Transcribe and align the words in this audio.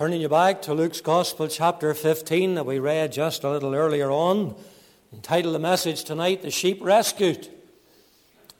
Turning 0.00 0.22
you 0.22 0.30
back 0.30 0.62
to 0.62 0.72
Luke's 0.72 1.02
Gospel, 1.02 1.46
chapter 1.46 1.92
15, 1.92 2.54
that 2.54 2.64
we 2.64 2.78
read 2.78 3.12
just 3.12 3.44
a 3.44 3.50
little 3.50 3.74
earlier 3.74 4.10
on, 4.10 4.54
entitled 5.12 5.54
the 5.54 5.58
message 5.58 6.04
tonight, 6.04 6.40
The 6.40 6.50
Sheep 6.50 6.78
Rescued. 6.80 7.50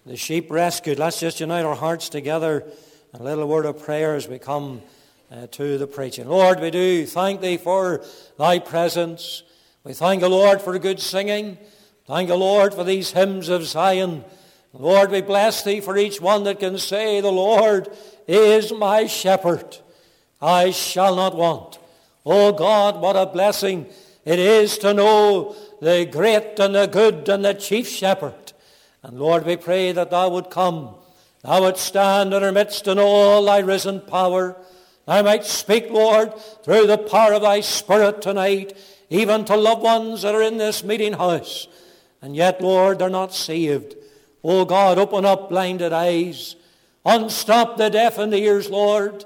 The 0.04 0.18
Sheep 0.18 0.50
Rescued. 0.50 0.98
Let's 0.98 1.18
just 1.18 1.40
unite 1.40 1.64
our 1.64 1.76
hearts 1.76 2.10
together. 2.10 2.70
A 3.14 3.22
little 3.22 3.48
word 3.48 3.64
of 3.64 3.82
prayer 3.82 4.16
as 4.16 4.28
we 4.28 4.38
come 4.38 4.82
uh, 5.32 5.46
to 5.52 5.78
the 5.78 5.86
preaching. 5.86 6.28
Lord, 6.28 6.60
we 6.60 6.70
do 6.70 7.06
thank 7.06 7.40
Thee 7.40 7.56
for 7.56 8.04
Thy 8.36 8.58
presence. 8.58 9.42
We 9.82 9.94
thank 9.94 10.20
the 10.20 10.28
Lord 10.28 10.60
for 10.60 10.78
good 10.78 11.00
singing. 11.00 11.56
Thank 12.06 12.28
the 12.28 12.36
Lord 12.36 12.74
for 12.74 12.84
these 12.84 13.12
hymns 13.12 13.48
of 13.48 13.64
Zion. 13.64 14.26
Lord, 14.74 15.10
we 15.10 15.22
bless 15.22 15.64
Thee 15.64 15.80
for 15.80 15.96
each 15.96 16.20
one 16.20 16.44
that 16.44 16.60
can 16.60 16.76
say, 16.76 17.22
The 17.22 17.32
Lord 17.32 17.88
is 18.28 18.74
my 18.74 19.06
shepherd. 19.06 19.78
I 20.40 20.70
shall 20.70 21.16
not 21.16 21.36
want. 21.36 21.78
Oh 22.24 22.52
God, 22.52 23.00
what 23.00 23.16
a 23.16 23.26
blessing 23.26 23.86
it 24.24 24.38
is 24.38 24.78
to 24.78 24.94
know 24.94 25.54
the 25.80 26.06
great 26.10 26.58
and 26.58 26.74
the 26.74 26.86
good 26.86 27.28
and 27.28 27.44
the 27.44 27.54
chief 27.54 27.88
shepherd. 27.88 28.52
And 29.02 29.18
Lord, 29.18 29.46
we 29.46 29.56
pray 29.56 29.92
that 29.92 30.10
Thou 30.10 30.28
would 30.30 30.50
come. 30.50 30.94
Thou 31.42 31.62
would 31.62 31.78
stand 31.78 32.34
in 32.34 32.42
our 32.42 32.52
midst 32.52 32.86
in 32.86 32.98
all 32.98 33.44
Thy 33.44 33.58
risen 33.58 34.00
power. 34.00 34.56
Thou 35.06 35.22
might 35.22 35.44
speak, 35.44 35.90
Lord, 35.90 36.38
through 36.62 36.86
the 36.86 36.98
power 36.98 37.32
of 37.32 37.42
Thy 37.42 37.60
Spirit 37.60 38.20
tonight, 38.20 38.76
even 39.08 39.44
to 39.46 39.56
loved 39.56 39.82
ones 39.82 40.22
that 40.22 40.34
are 40.34 40.42
in 40.42 40.58
this 40.58 40.84
meeting 40.84 41.14
house. 41.14 41.66
And 42.20 42.36
yet, 42.36 42.60
Lord, 42.60 42.98
they're 42.98 43.08
not 43.08 43.34
saved. 43.34 43.96
Oh 44.44 44.64
God, 44.64 44.98
open 44.98 45.24
up 45.24 45.48
blinded 45.48 45.92
eyes. 45.92 46.56
Unstop 47.04 47.78
the 47.78 47.88
deafened 47.88 48.34
ears, 48.34 48.68
Lord. 48.68 49.24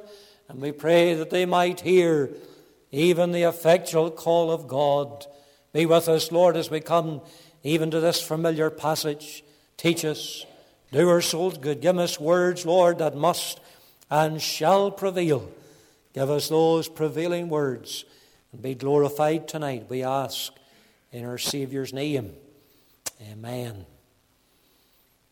And 0.55 0.63
we 0.63 0.71
pray 0.71 1.15
that 1.15 1.31
they 1.31 1.47
might 1.47 1.81
hear 1.81 2.31
even 2.93 3.33
the 3.33 3.43
effectual 3.43 4.09
call 4.09 4.53
of 4.53 4.69
God. 4.69 5.27
Be 5.73 5.85
with 5.85 6.09
us, 6.09 6.31
Lord, 6.31 6.57
as 6.57 6.71
we 6.71 6.79
come 6.79 7.23
even 7.65 7.91
to 7.91 7.99
this 7.99 8.23
familiar 8.23 8.71
passage. 8.71 9.43
Teach 9.77 10.05
us, 10.05 10.47
do 10.93 11.09
our 11.09 11.21
souls 11.21 11.59
good. 11.59 11.81
Give 11.81 11.99
us 11.99 12.21
words, 12.21 12.65
Lord, 12.65 12.99
that 12.99 13.17
must 13.17 13.59
and 14.09 14.41
shall 14.41 14.93
prevail. 14.93 15.51
Give 16.13 16.31
us 16.31 16.51
those 16.51 16.89
prevailing 16.89 17.49
words 17.49 18.05
and 18.53 18.63
be 18.63 18.77
glorified 18.77 19.49
tonight, 19.49 19.87
we 19.89 20.05
ask, 20.05 20.53
in 21.11 21.25
our 21.25 21.37
Saviour's 21.37 21.93
name. 21.93 22.33
Amen. 23.33 23.87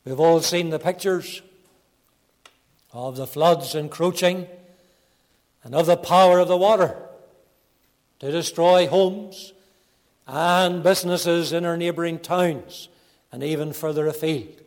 We've 0.04 0.18
all 0.18 0.40
seen 0.40 0.70
the 0.70 0.80
pictures 0.80 1.42
of 2.92 3.16
the 3.16 3.28
floods 3.28 3.76
encroaching 3.76 4.48
and 5.64 5.74
of 5.74 5.86
the 5.86 5.96
power 5.96 6.38
of 6.38 6.48
the 6.48 6.56
water 6.56 6.96
to 8.18 8.30
destroy 8.30 8.86
homes 8.86 9.52
and 10.26 10.82
businesses 10.82 11.52
in 11.52 11.64
our 11.64 11.76
neighbouring 11.76 12.18
towns 12.18 12.88
and 13.30 13.42
even 13.42 13.72
further 13.72 14.06
afield. 14.06 14.60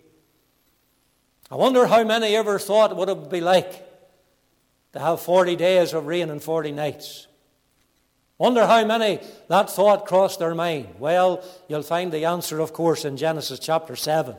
I 1.52 1.56
wonder 1.56 1.88
how 1.88 2.04
many 2.04 2.36
ever 2.36 2.60
thought 2.60 2.96
what 2.96 3.10
it 3.10 3.18
would 3.18 3.30
be 3.30 3.42
like 3.42 3.84
to 4.94 5.00
have 5.00 5.22
40 5.22 5.56
days 5.56 5.94
of 5.94 6.08
rain 6.08 6.30
and 6.30 6.42
40 6.42 6.72
nights. 6.72 7.28
Wonder 8.38 8.66
how 8.66 8.84
many 8.84 9.20
that 9.48 9.70
thought 9.70 10.06
crossed 10.06 10.40
their 10.40 10.56
mind. 10.56 10.96
Well, 11.00 11.44
you'll 11.70 11.84
find 11.84 12.12
the 12.12 12.26
answer, 12.26 12.60
of 12.60 12.74
course, 12.74 13.06
in 13.06 13.16
Genesis 13.16 13.60
chapter 13.60 13.96
7. 13.96 14.36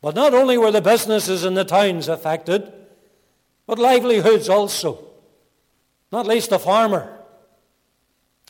But 0.00 0.14
not 0.14 0.34
only 0.34 0.56
were 0.56 0.70
the 0.70 0.80
businesses 0.80 1.44
in 1.44 1.54
the 1.54 1.64
towns 1.64 2.06
affected, 2.06 2.72
but 3.70 3.78
livelihoods 3.78 4.48
also. 4.48 4.98
Not 6.10 6.26
least 6.26 6.50
the 6.50 6.58
farmer 6.58 7.08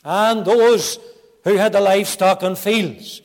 and 0.03 0.43
those 0.43 0.97
who 1.43 1.57
had 1.57 1.73
the 1.73 1.79
livestock 1.79 2.41
and 2.41 2.57
fields. 2.57 3.21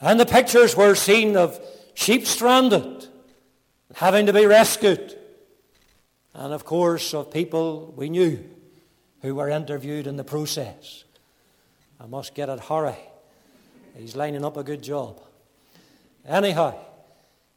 And 0.00 0.18
the 0.18 0.26
pictures 0.26 0.76
were 0.76 0.96
seen 0.96 1.36
of 1.36 1.60
sheep 1.94 2.26
stranded, 2.26 3.06
having 3.94 4.26
to 4.26 4.32
be 4.32 4.46
rescued. 4.46 5.16
And 6.34 6.52
of 6.52 6.64
course, 6.64 7.14
of 7.14 7.30
people 7.30 7.94
we 7.96 8.08
knew 8.08 8.42
who 9.20 9.36
were 9.36 9.48
interviewed 9.48 10.08
in 10.08 10.16
the 10.16 10.24
process. 10.24 11.04
I 12.00 12.06
must 12.06 12.34
get 12.34 12.48
at 12.48 12.58
Harry. 12.58 12.98
He's 13.96 14.16
lining 14.16 14.44
up 14.44 14.56
a 14.56 14.64
good 14.64 14.82
job. 14.82 15.20
Anyhow, 16.26 16.74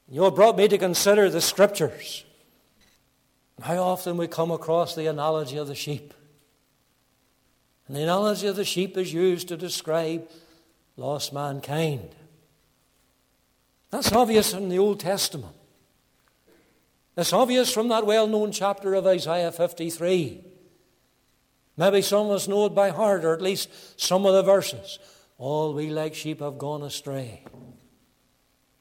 you 0.07 0.29
brought 0.29 0.55
me 0.55 0.67
to 0.67 0.77
consider 0.77 1.31
the 1.31 1.41
scriptures. 1.41 2.24
How 3.61 3.77
often 3.77 4.17
we 4.17 4.27
come 4.27 4.51
across 4.51 4.95
the 4.95 5.07
analogy 5.07 5.57
of 5.57 5.67
the 5.67 5.75
sheep. 5.75 6.13
And 7.87 7.95
the 7.95 8.03
analogy 8.03 8.47
of 8.47 8.55
the 8.55 8.65
sheep 8.65 8.97
is 8.97 9.13
used 9.13 9.47
to 9.47 9.57
describe 9.57 10.27
lost 10.97 11.33
mankind. 11.33 12.15
That's 13.91 14.11
obvious 14.11 14.53
in 14.53 14.69
the 14.69 14.79
Old 14.79 14.99
Testament. 14.99 15.55
It's 17.17 17.31
obvious 17.31 17.71
from 17.71 17.87
that 17.89 18.05
well 18.05 18.27
known 18.27 18.51
chapter 18.51 18.93
of 18.93 19.07
Isaiah 19.07 19.51
53. 19.51 20.43
Maybe 21.77 22.01
some 22.01 22.27
of 22.27 22.31
us 22.33 22.47
know 22.47 22.65
it 22.65 22.75
by 22.75 22.89
heart, 22.89 23.23
or 23.23 23.33
at 23.33 23.41
least 23.41 23.69
some 23.99 24.25
of 24.25 24.33
the 24.33 24.43
verses. 24.43 24.99
All 25.37 25.73
we 25.73 25.89
like 25.89 26.15
sheep 26.15 26.39
have 26.39 26.57
gone 26.57 26.81
astray. 26.83 27.43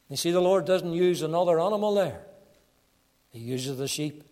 You 0.09 0.17
see, 0.17 0.31
the 0.31 0.41
Lord 0.41 0.65
doesn't 0.65 0.93
use 0.93 1.23
another 1.23 1.61
animal 1.61 1.95
there, 1.95 2.21
He 3.31 3.41
uses 3.41 3.79
the 3.79 3.89
sheep. 3.89 4.25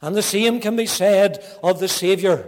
And 0.00 0.14
the 0.14 0.22
same 0.22 0.60
can 0.60 0.76
be 0.76 0.86
said 0.86 1.44
of 1.62 1.80
the 1.80 1.88
Savior. 1.88 2.46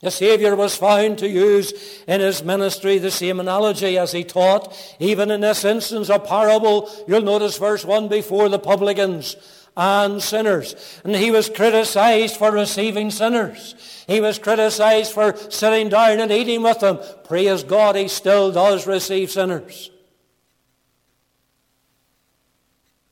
The 0.00 0.10
Savior 0.10 0.54
was 0.54 0.76
found 0.76 1.18
to 1.18 1.28
use 1.28 1.72
in 2.06 2.20
his 2.20 2.42
ministry 2.42 2.98
the 2.98 3.10
same 3.10 3.40
analogy 3.40 3.96
as 3.96 4.12
he 4.12 4.24
taught, 4.24 4.76
even 5.00 5.30
in 5.30 5.40
this 5.40 5.64
instance, 5.64 6.10
a 6.10 6.18
parable. 6.18 6.90
You'll 7.08 7.22
notice 7.22 7.56
verse 7.56 7.84
1 7.84 8.08
before 8.08 8.48
the 8.50 8.58
publicans 8.58 9.36
and 9.76 10.22
sinners. 10.22 10.74
And 11.04 11.16
he 11.16 11.30
was 11.30 11.48
criticized 11.48 12.36
for 12.36 12.50
receiving 12.50 13.10
sinners. 13.10 14.04
He 14.06 14.20
was 14.20 14.38
criticized 14.38 15.12
for 15.12 15.36
sitting 15.50 15.88
down 15.88 16.20
and 16.20 16.30
eating 16.30 16.62
with 16.62 16.80
them. 16.80 16.98
Praise 17.24 17.62
God, 17.62 17.96
he 17.96 18.08
still 18.08 18.52
does 18.52 18.86
receive 18.86 19.30
sinners. 19.30 19.90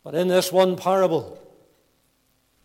But 0.03 0.15
in 0.15 0.29
this 0.29 0.53
one 0.53 0.77
parable, 0.77 1.41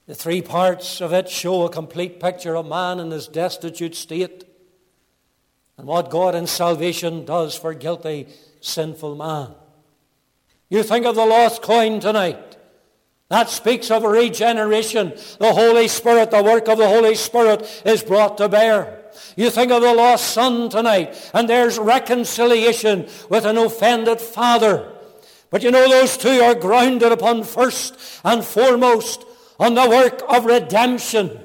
the 0.10 0.16
three 0.16 0.42
parts 0.42 1.02
of 1.02 1.14
it 1.14 1.30
show 1.30 1.66
a 1.66 1.70
complete 1.70 2.20
picture 2.20 2.58
of 2.58 2.66
man 2.66 3.00
in 3.00 3.12
his 3.12 3.28
destitute 3.28 3.94
state 3.94 4.44
and 5.78 5.86
what 5.86 6.10
God 6.10 6.34
in 6.34 6.48
salvation 6.48 7.26
does 7.26 7.56
for 7.56 7.76
guilty, 7.76 8.28
sinful 8.60 9.14
man. 9.16 9.54
You 10.68 10.82
think 10.82 11.06
of 11.06 11.14
the 11.14 11.28
lost 11.28 11.62
coin 11.62 12.00
tonight. 12.00 12.58
That 13.28 13.52
speaks 13.52 13.92
of 13.92 14.02
regeneration. 14.02 15.14
The 15.38 15.54
Holy 15.54 15.88
Spirit, 15.88 16.32
the 16.32 16.42
work 16.42 16.68
of 16.68 16.80
the 16.80 16.88
Holy 16.88 17.14
Spirit 17.14 17.84
is 17.86 18.02
brought 18.02 18.40
to 18.40 18.50
bear. 18.50 19.12
You 19.36 19.52
think 19.52 19.72
of 19.72 19.84
the 19.84 19.94
lost 19.94 20.34
son 20.34 20.72
tonight, 20.72 21.30
and 21.36 21.48
there's 21.48 21.78
reconciliation 21.78 23.08
with 23.30 23.46
an 23.46 23.58
offended 23.60 24.20
father. 24.20 24.92
But 25.52 25.62
you 25.62 25.70
know, 25.70 25.88
those 25.88 26.18
two 26.18 26.42
are 26.42 26.56
grounded 26.56 27.12
upon 27.12 27.44
first 27.44 27.96
and 28.26 28.44
foremost 28.44 29.28
on 29.60 29.76
the 29.76 29.90
work 29.90 30.22
of 30.30 30.46
redemption. 30.46 31.38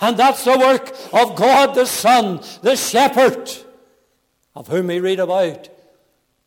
And 0.00 0.16
that's 0.16 0.44
the 0.44 0.58
work 0.58 0.94
of 1.12 1.36
God 1.36 1.74
the 1.74 1.86
Son, 1.86 2.40
the 2.62 2.76
shepherd, 2.76 3.50
of 4.54 4.68
whom 4.68 4.86
we 4.86 5.00
read 5.00 5.20
about, 5.20 5.68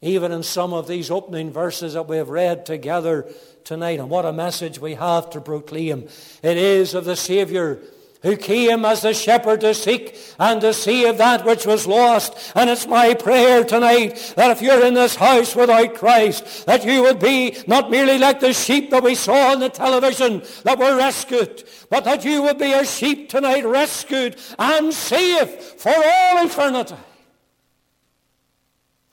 even 0.01 0.31
in 0.31 0.43
some 0.43 0.73
of 0.73 0.87
these 0.87 1.11
opening 1.11 1.51
verses 1.51 1.93
that 1.93 2.07
we 2.07 2.17
have 2.17 2.29
read 2.29 2.65
together 2.65 3.29
tonight. 3.63 3.99
And 3.99 4.09
what 4.09 4.25
a 4.25 4.33
message 4.33 4.79
we 4.79 4.95
have 4.95 5.29
to 5.31 5.41
proclaim. 5.41 6.07
It 6.41 6.57
is 6.57 6.93
of 6.93 7.05
the 7.05 7.15
Savior 7.15 7.79
who 8.27 8.35
came 8.35 8.83
as 8.83 9.03
the 9.03 9.13
shepherd 9.13 9.61
to 9.61 9.73
seek 9.73 10.19
and 10.37 10.59
to 10.59 10.73
save 10.73 11.17
that 11.17 11.45
which 11.45 11.65
was 11.65 11.87
lost. 11.87 12.51
And 12.55 12.69
it's 12.69 12.85
my 12.85 13.13
prayer 13.13 13.63
tonight 13.63 14.33
that 14.35 14.51
if 14.51 14.61
you're 14.61 14.85
in 14.85 14.95
this 14.95 15.15
house 15.15 15.55
without 15.55 15.95
Christ, 15.95 16.65
that 16.65 16.83
you 16.83 17.03
would 17.03 17.19
be 17.19 17.55
not 17.67 17.89
merely 17.89 18.17
like 18.17 18.41
the 18.41 18.51
sheep 18.51 18.89
that 18.89 19.01
we 19.01 19.15
saw 19.15 19.53
on 19.53 19.61
the 19.61 19.69
television 19.69 20.43
that 20.65 20.77
were 20.77 20.97
rescued, 20.97 21.63
but 21.89 22.03
that 22.03 22.25
you 22.25 22.41
would 22.41 22.57
be 22.57 22.73
a 22.73 22.85
sheep 22.85 23.29
tonight 23.29 23.65
rescued 23.65 24.35
and 24.59 24.93
saved 24.93 25.61
for 25.61 25.93
all 25.95 26.45
eternity. 26.45 26.95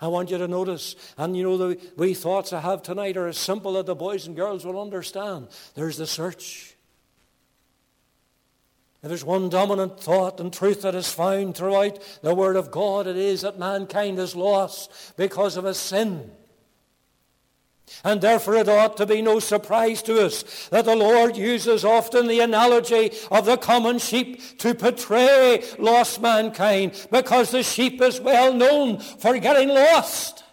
I 0.00 0.08
want 0.08 0.32
you 0.32 0.38
to 0.38 0.48
notice, 0.48 0.96
and 1.16 1.36
you 1.36 1.44
know, 1.44 1.56
the 1.56 1.80
wee 1.96 2.14
thoughts 2.14 2.52
I 2.52 2.60
have 2.60 2.82
tonight 2.82 3.16
are 3.16 3.28
as 3.28 3.38
simple 3.38 3.74
that 3.74 3.86
the 3.86 3.94
boys 3.94 4.26
and 4.26 4.34
girls 4.34 4.66
will 4.66 4.82
understand. 4.82 5.46
There's 5.76 5.98
the 5.98 6.06
search. 6.08 6.73
If 9.04 9.08
there's 9.08 9.22
one 9.22 9.50
dominant 9.50 10.00
thought 10.00 10.40
and 10.40 10.50
truth 10.50 10.80
that 10.80 10.94
is 10.94 11.12
found 11.12 11.54
throughout 11.54 11.98
the 12.22 12.34
Word 12.34 12.56
of 12.56 12.70
God, 12.70 13.06
it 13.06 13.18
is 13.18 13.42
that 13.42 13.58
mankind 13.58 14.18
is 14.18 14.34
lost 14.34 14.90
because 15.18 15.58
of 15.58 15.66
a 15.66 15.74
sin. 15.74 16.30
And 18.02 18.22
therefore 18.22 18.54
it 18.54 18.66
ought 18.66 18.96
to 18.96 19.04
be 19.04 19.20
no 19.20 19.40
surprise 19.40 20.00
to 20.04 20.24
us 20.24 20.70
that 20.70 20.86
the 20.86 20.96
Lord 20.96 21.36
uses 21.36 21.84
often 21.84 22.28
the 22.28 22.40
analogy 22.40 23.10
of 23.30 23.44
the 23.44 23.58
common 23.58 23.98
sheep 23.98 24.58
to 24.60 24.74
portray 24.74 25.62
lost 25.78 26.22
mankind 26.22 27.06
because 27.12 27.50
the 27.50 27.62
sheep 27.62 28.00
is 28.00 28.22
well 28.22 28.54
known 28.54 29.00
for 29.00 29.38
getting 29.38 29.68
lost. 29.68 30.44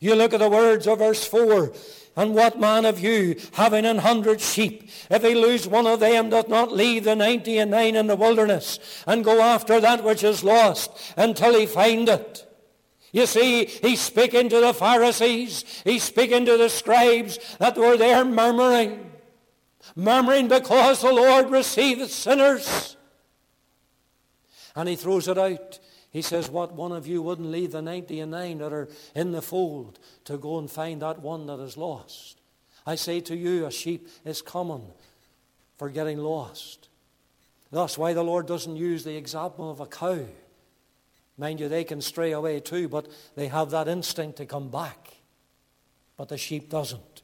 You 0.00 0.16
look 0.16 0.34
at 0.34 0.40
the 0.40 0.50
words 0.50 0.88
of 0.88 0.98
verse 0.98 1.24
4. 1.24 1.72
And 2.16 2.34
what 2.34 2.58
man 2.58 2.86
of 2.86 2.98
you, 2.98 3.36
having 3.52 3.84
an 3.84 3.98
hundred 3.98 4.40
sheep, 4.40 4.88
if 5.10 5.22
he 5.22 5.34
lose 5.34 5.68
one 5.68 5.86
of 5.86 6.00
them, 6.00 6.30
doth 6.30 6.48
not 6.48 6.72
leave 6.72 7.04
the 7.04 7.14
ninety 7.14 7.58
and 7.58 7.70
nine 7.70 7.94
in 7.94 8.06
the 8.06 8.16
wilderness 8.16 8.78
and 9.06 9.22
go 9.22 9.42
after 9.42 9.80
that 9.80 10.02
which 10.02 10.24
is 10.24 10.42
lost 10.42 10.90
until 11.16 11.58
he 11.58 11.66
find 11.66 12.08
it? 12.08 12.42
You 13.12 13.26
see, 13.26 13.66
he's 13.66 14.00
speaking 14.00 14.48
to 14.48 14.60
the 14.60 14.74
Pharisees. 14.74 15.82
He's 15.84 16.02
speaking 16.02 16.46
to 16.46 16.56
the 16.56 16.68
scribes 16.68 17.38
that 17.58 17.76
were 17.76 17.96
there 17.96 18.24
murmuring. 18.24 19.10
Murmuring 19.94 20.48
because 20.48 21.02
the 21.02 21.12
Lord 21.12 21.50
receiveth 21.50 22.10
sinners. 22.10 22.96
And 24.74 24.88
he 24.88 24.96
throws 24.96 25.28
it 25.28 25.38
out. 25.38 25.78
He 26.10 26.22
says, 26.22 26.48
What 26.48 26.72
one 26.72 26.92
of 26.92 27.06
you 27.06 27.22
wouldn't 27.22 27.50
leave 27.50 27.72
the 27.72 27.82
99 27.82 28.58
that 28.58 28.72
are 28.72 28.88
in 29.14 29.32
the 29.32 29.42
fold 29.42 29.98
to 30.24 30.38
go 30.38 30.58
and 30.58 30.70
find 30.70 31.02
that 31.02 31.20
one 31.20 31.46
that 31.46 31.60
is 31.60 31.76
lost? 31.76 32.40
I 32.86 32.94
say 32.94 33.20
to 33.20 33.36
you, 33.36 33.66
a 33.66 33.70
sheep 33.70 34.08
is 34.24 34.40
common 34.42 34.82
for 35.76 35.90
getting 35.90 36.18
lost. 36.18 36.88
That's 37.72 37.98
why 37.98 38.12
the 38.12 38.22
Lord 38.22 38.46
doesn't 38.46 38.76
use 38.76 39.04
the 39.04 39.16
example 39.16 39.70
of 39.70 39.80
a 39.80 39.86
cow. 39.86 40.20
Mind 41.36 41.60
you, 41.60 41.68
they 41.68 41.84
can 41.84 42.00
stray 42.00 42.32
away 42.32 42.60
too, 42.60 42.88
but 42.88 43.08
they 43.34 43.48
have 43.48 43.70
that 43.70 43.88
instinct 43.88 44.38
to 44.38 44.46
come 44.46 44.70
back. 44.70 45.16
But 46.16 46.28
the 46.28 46.38
sheep 46.38 46.70
doesn't. 46.70 47.22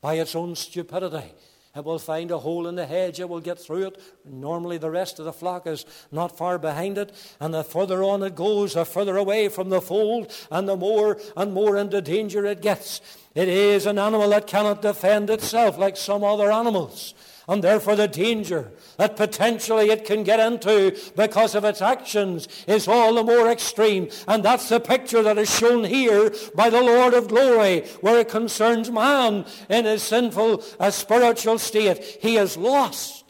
By 0.00 0.14
its 0.14 0.34
own 0.34 0.56
stupidity, 0.56 1.32
it 1.76 1.84
will 1.84 1.98
find 1.98 2.30
a 2.30 2.38
hole 2.38 2.66
in 2.66 2.74
the 2.74 2.86
hedge. 2.86 3.20
It 3.20 3.28
will 3.28 3.40
get 3.40 3.58
through 3.58 3.88
it. 3.88 4.02
Normally, 4.24 4.78
the 4.78 4.90
rest 4.90 5.18
of 5.18 5.24
the 5.24 5.32
flock 5.32 5.66
is 5.66 5.84
not 6.10 6.36
far 6.36 6.58
behind 6.58 6.98
it. 6.98 7.12
And 7.38 7.52
the 7.52 7.64
further 7.64 8.02
on 8.02 8.22
it 8.22 8.34
goes, 8.34 8.74
the 8.74 8.84
further 8.84 9.16
away 9.16 9.48
from 9.48 9.68
the 9.68 9.80
fold, 9.80 10.32
and 10.50 10.68
the 10.68 10.76
more 10.76 11.18
and 11.36 11.52
more 11.52 11.76
into 11.76 12.00
danger 12.00 12.46
it 12.46 12.62
gets. 12.62 13.00
It 13.34 13.48
is 13.48 13.86
an 13.86 13.98
animal 13.98 14.30
that 14.30 14.46
cannot 14.46 14.82
defend 14.82 15.28
itself 15.28 15.76
like 15.76 15.96
some 15.96 16.24
other 16.24 16.50
animals 16.50 17.14
and 17.48 17.62
therefore 17.62 17.96
the 17.96 18.08
danger 18.08 18.72
that 18.96 19.16
potentially 19.16 19.90
it 19.90 20.04
can 20.04 20.24
get 20.24 20.40
into 20.40 20.96
because 21.14 21.54
of 21.54 21.64
its 21.64 21.80
actions 21.80 22.48
is 22.66 22.88
all 22.88 23.14
the 23.14 23.22
more 23.22 23.50
extreme. 23.50 24.08
And 24.26 24.44
that's 24.44 24.68
the 24.68 24.80
picture 24.80 25.22
that 25.22 25.38
is 25.38 25.54
shown 25.54 25.84
here 25.84 26.32
by 26.54 26.70
the 26.70 26.82
Lord 26.82 27.14
of 27.14 27.28
glory, 27.28 27.80
where 28.00 28.18
it 28.18 28.28
concerns 28.28 28.90
man 28.90 29.44
in 29.68 29.84
his 29.84 30.02
sinful 30.02 30.62
uh, 30.80 30.90
spiritual 30.90 31.58
state. 31.58 32.18
He 32.20 32.36
is 32.36 32.56
lost. 32.56 33.25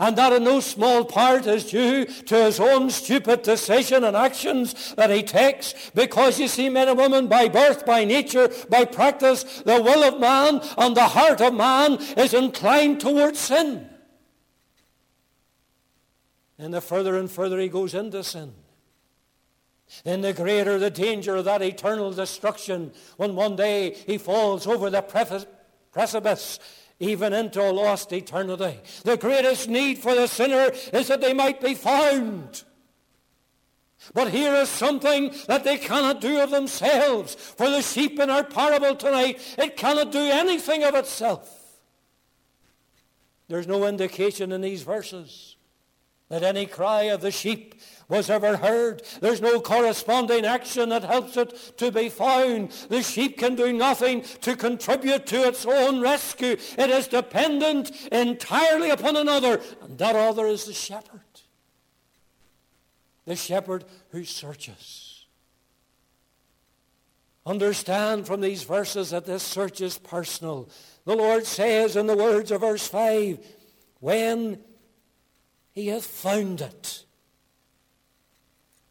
And 0.00 0.18
that 0.18 0.32
in 0.32 0.44
no 0.44 0.60
small 0.60 1.04
part 1.04 1.46
is 1.46 1.70
due 1.70 2.04
to 2.04 2.44
his 2.44 2.58
own 2.58 2.90
stupid 2.90 3.42
decision 3.42 4.02
and 4.04 4.16
actions 4.16 4.94
that 4.94 5.10
he 5.10 5.22
takes. 5.22 5.74
Because 5.94 6.40
you 6.40 6.48
see, 6.48 6.68
men 6.68 6.88
and 6.88 6.98
women, 6.98 7.28
by 7.28 7.48
birth, 7.48 7.86
by 7.86 8.04
nature, 8.04 8.50
by 8.68 8.84
practice, 8.84 9.44
the 9.62 9.80
will 9.80 10.02
of 10.02 10.18
man 10.18 10.60
and 10.76 10.96
the 10.96 11.08
heart 11.08 11.40
of 11.40 11.54
man 11.54 11.98
is 12.16 12.34
inclined 12.34 13.00
towards 13.00 13.38
sin. 13.38 13.88
And 16.58 16.72
the 16.72 16.80
further 16.80 17.16
and 17.16 17.30
further 17.30 17.58
he 17.58 17.68
goes 17.68 17.94
into 17.94 18.22
sin, 18.24 18.54
then 20.04 20.22
the 20.22 20.32
greater 20.32 20.78
the 20.78 20.90
danger 20.90 21.36
of 21.36 21.44
that 21.44 21.62
eternal 21.62 22.10
destruction 22.12 22.92
when 23.16 23.34
one 23.34 23.54
day 23.54 23.94
he 24.06 24.18
falls 24.18 24.66
over 24.66 24.88
the 24.88 25.02
precipice 25.02 26.58
even 27.00 27.32
into 27.32 27.60
a 27.60 27.72
lost 27.72 28.12
eternity. 28.12 28.80
The 29.02 29.16
greatest 29.16 29.68
need 29.68 29.98
for 29.98 30.14
the 30.14 30.26
sinner 30.26 30.70
is 30.92 31.08
that 31.08 31.20
they 31.20 31.34
might 31.34 31.60
be 31.60 31.74
found. 31.74 32.64
But 34.12 34.30
here 34.30 34.54
is 34.54 34.68
something 34.68 35.34
that 35.46 35.64
they 35.64 35.78
cannot 35.78 36.20
do 36.20 36.40
of 36.40 36.50
themselves. 36.50 37.34
For 37.34 37.70
the 37.70 37.80
sheep 37.80 38.18
in 38.18 38.28
our 38.28 38.44
parable 38.44 38.94
tonight, 38.94 39.40
it 39.58 39.76
cannot 39.76 40.12
do 40.12 40.18
anything 40.18 40.84
of 40.84 40.94
itself. 40.94 41.80
There's 43.48 43.66
no 43.66 43.86
indication 43.86 44.52
in 44.52 44.60
these 44.60 44.82
verses 44.82 45.56
that 46.28 46.42
any 46.42 46.66
cry 46.66 47.04
of 47.04 47.20
the 47.20 47.30
sheep 47.30 47.80
was 48.08 48.30
ever 48.30 48.56
heard. 48.56 49.02
There's 49.20 49.40
no 49.40 49.60
corresponding 49.60 50.44
action 50.44 50.90
that 50.90 51.04
helps 51.04 51.36
it 51.36 51.76
to 51.78 51.90
be 51.90 52.08
found. 52.08 52.70
The 52.88 53.02
sheep 53.02 53.38
can 53.38 53.54
do 53.54 53.72
nothing 53.72 54.22
to 54.42 54.56
contribute 54.56 55.26
to 55.26 55.48
its 55.48 55.64
own 55.64 56.00
rescue. 56.00 56.56
It 56.78 56.90
is 56.90 57.08
dependent 57.08 57.90
entirely 58.12 58.90
upon 58.90 59.16
another, 59.16 59.60
and 59.82 59.98
that 59.98 60.16
other 60.16 60.46
is 60.46 60.64
the 60.64 60.72
shepherd. 60.72 61.20
The 63.24 63.36
shepherd 63.36 63.84
who 64.10 64.24
searches. 64.24 65.24
Understand 67.46 68.26
from 68.26 68.40
these 68.40 68.62
verses 68.62 69.10
that 69.10 69.26
this 69.26 69.42
search 69.42 69.80
is 69.80 69.98
personal. 69.98 70.68
The 71.04 71.16
Lord 71.16 71.44
says 71.44 71.96
in 71.96 72.06
the 72.06 72.16
words 72.16 72.50
of 72.50 72.62
verse 72.62 72.88
5, 72.88 73.38
when 74.00 74.60
he 75.72 75.88
hath 75.88 76.06
found 76.06 76.60
it. 76.60 77.03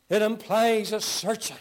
It 0.10 0.22
implies 0.22 0.92
a 0.92 1.02
searching. 1.02 1.58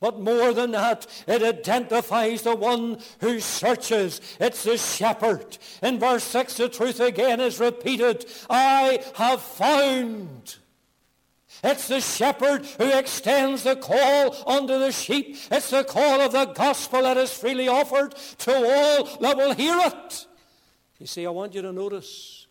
But 0.00 0.20
more 0.20 0.52
than 0.52 0.72
that, 0.72 1.06
it 1.26 1.42
identifies 1.42 2.42
the 2.42 2.54
one 2.54 2.98
who 3.20 3.40
searches. 3.40 4.20
It's 4.38 4.64
the 4.64 4.76
shepherd. 4.76 5.56
In 5.82 5.98
verse 5.98 6.24
6, 6.24 6.58
the 6.58 6.68
truth 6.68 7.00
again 7.00 7.40
is 7.40 7.58
repeated. 7.58 8.26
I 8.50 9.02
have 9.14 9.40
found. 9.40 10.56
It's 11.62 11.88
the 11.88 12.02
shepherd 12.02 12.66
who 12.66 12.90
extends 12.90 13.62
the 13.62 13.76
call 13.76 14.36
unto 14.46 14.78
the 14.78 14.92
sheep. 14.92 15.38
It's 15.50 15.70
the 15.70 15.84
call 15.84 16.20
of 16.20 16.32
the 16.32 16.46
gospel 16.46 17.00
that 17.02 17.16
is 17.16 17.32
freely 17.32 17.68
offered 17.68 18.14
to 18.40 18.52
all 18.52 19.04
that 19.20 19.38
will 19.38 19.54
hear 19.54 19.78
it. 19.86 20.26
You 20.98 21.06
see, 21.06 21.24
I 21.24 21.30
want 21.30 21.54
you 21.54 21.62
to 21.62 21.72
notice. 21.72 22.46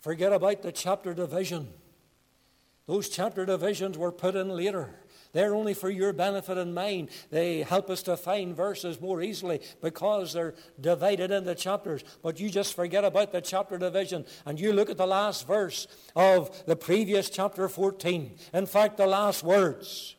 Forget 0.00 0.32
about 0.32 0.62
the 0.62 0.72
chapter 0.72 1.14
division. 1.14 1.68
Those 2.86 3.08
chapter 3.08 3.46
divisions 3.46 3.96
were 3.96 4.12
put 4.12 4.36
in 4.36 4.50
later. 4.50 4.90
They're 5.32 5.54
only 5.54 5.74
for 5.74 5.90
your 5.90 6.12
benefit 6.12 6.56
and 6.58 6.74
mine. 6.74 7.08
They 7.30 7.62
help 7.62 7.90
us 7.90 8.02
to 8.02 8.16
find 8.16 8.56
verses 8.56 9.00
more 9.00 9.20
easily 9.20 9.60
because 9.82 10.32
they're 10.32 10.54
divided 10.80 11.32
into 11.32 11.54
chapters. 11.56 12.04
But 12.22 12.38
you 12.38 12.48
just 12.48 12.74
forget 12.74 13.04
about 13.04 13.32
the 13.32 13.40
chapter 13.40 13.76
division 13.76 14.26
and 14.46 14.60
you 14.60 14.72
look 14.72 14.90
at 14.90 14.96
the 14.96 15.06
last 15.06 15.46
verse 15.46 15.88
of 16.14 16.64
the 16.66 16.76
previous 16.76 17.28
chapter 17.30 17.68
14. 17.68 18.36
In 18.52 18.66
fact, 18.66 18.96
the 18.96 19.08
last 19.08 19.42
words. 19.42 20.14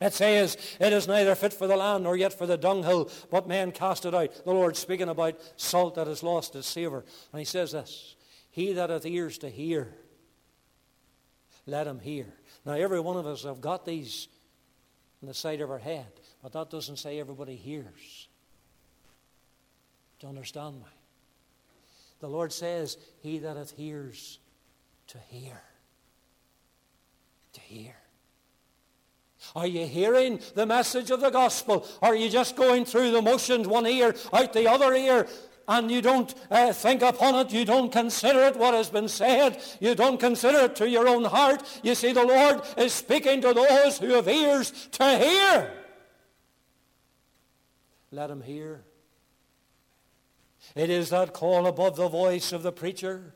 It 0.00 0.12
says, 0.12 0.56
It 0.80 0.92
is 0.92 1.06
neither 1.06 1.34
fit 1.34 1.52
for 1.52 1.68
the 1.68 1.76
land 1.76 2.04
nor 2.04 2.16
yet 2.16 2.32
for 2.32 2.46
the 2.46 2.58
dunghill, 2.58 3.10
but 3.30 3.46
men 3.46 3.70
cast 3.70 4.04
it 4.04 4.14
out. 4.14 4.44
The 4.44 4.52
Lord 4.52 4.76
speaking 4.76 5.08
about 5.08 5.40
salt 5.56 5.94
that 5.94 6.08
has 6.08 6.22
lost 6.22 6.56
its 6.56 6.66
savour. 6.66 7.04
And 7.32 7.38
he 7.38 7.46
says 7.46 7.72
this 7.72 8.16
He 8.50 8.72
that 8.72 8.90
hath 8.90 9.06
ears 9.06 9.38
to 9.38 9.48
hear, 9.48 9.94
let 11.66 11.86
him 11.86 11.98
hear. 11.98 12.26
Now, 12.64 12.72
every 12.72 13.00
one 13.00 13.16
of 13.16 13.26
us 13.26 13.42
have 13.42 13.60
got 13.60 13.84
these 13.84 14.28
in 15.20 15.28
the 15.28 15.34
side 15.34 15.60
of 15.60 15.70
our 15.70 15.78
head, 15.78 16.06
but 16.42 16.52
that 16.52 16.70
doesn't 16.70 16.98
say 16.98 17.18
everybody 17.18 17.56
hears. 17.56 18.28
Do 20.18 20.26
you 20.26 20.28
understand 20.28 20.76
me? 20.76 20.86
The 22.20 22.28
Lord 22.28 22.52
says, 22.52 22.96
He 23.20 23.38
that 23.40 23.56
hath 23.56 23.74
ears 23.78 24.38
to 25.08 25.18
hear. 25.18 25.60
To 27.54 27.60
hear. 27.60 27.94
Are 29.54 29.66
you 29.66 29.86
hearing 29.86 30.40
the 30.54 30.66
message 30.66 31.10
of 31.10 31.20
the 31.20 31.30
gospel? 31.30 31.86
Are 32.02 32.16
you 32.16 32.28
just 32.28 32.56
going 32.56 32.84
through 32.84 33.10
the 33.12 33.22
motions, 33.22 33.68
one 33.68 33.86
ear 33.86 34.14
out 34.32 34.52
the 34.52 34.68
other 34.68 34.92
ear, 34.94 35.28
and 35.68 35.90
you 35.90 36.00
don't 36.00 36.34
uh, 36.50 36.72
think 36.72 37.02
upon 37.02 37.34
it, 37.34 37.52
you 37.52 37.64
don't 37.64 37.90
consider 37.90 38.40
it 38.40 38.56
what 38.56 38.74
has 38.74 38.90
been 38.90 39.08
said, 39.08 39.60
you 39.80 39.94
don't 39.94 40.18
consider 40.18 40.58
it 40.58 40.76
to 40.76 40.88
your 40.88 41.08
own 41.08 41.24
heart. 41.24 41.62
You 41.82 41.94
see, 41.94 42.12
the 42.12 42.24
Lord 42.24 42.62
is 42.76 42.92
speaking 42.92 43.40
to 43.42 43.52
those 43.52 43.98
who 43.98 44.14
have 44.14 44.28
ears 44.28 44.88
to 44.92 45.18
hear. 45.18 45.72
Let 48.10 48.30
him 48.30 48.42
hear. 48.42 48.84
It 50.74 50.90
is 50.90 51.10
that 51.10 51.32
call 51.32 51.66
above 51.66 51.96
the 51.96 52.08
voice 52.08 52.52
of 52.52 52.62
the 52.62 52.72
preacher. 52.72 53.34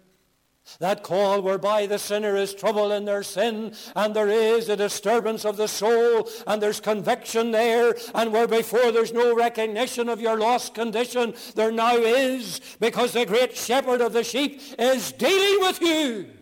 That 0.78 1.02
call 1.02 1.42
whereby 1.42 1.86
the 1.86 1.98
sinner 1.98 2.36
is 2.36 2.54
troubled 2.54 2.92
in 2.92 3.04
their 3.04 3.22
sin 3.22 3.74
and 3.96 4.14
there 4.14 4.28
is 4.28 4.68
a 4.68 4.76
disturbance 4.76 5.44
of 5.44 5.56
the 5.56 5.68
soul 5.68 6.28
and 6.46 6.62
there's 6.62 6.80
conviction 6.80 7.50
there 7.50 7.96
and 8.14 8.32
where 8.32 8.46
before 8.46 8.92
there's 8.92 9.12
no 9.12 9.34
recognition 9.34 10.08
of 10.08 10.20
your 10.20 10.38
lost 10.38 10.74
condition, 10.74 11.34
there 11.54 11.72
now 11.72 11.96
is 11.96 12.60
because 12.78 13.12
the 13.12 13.26
great 13.26 13.56
shepherd 13.56 14.00
of 14.00 14.12
the 14.12 14.24
sheep 14.24 14.60
is 14.78 15.12
dealing 15.12 15.60
with 15.60 15.80
you. 15.80 16.39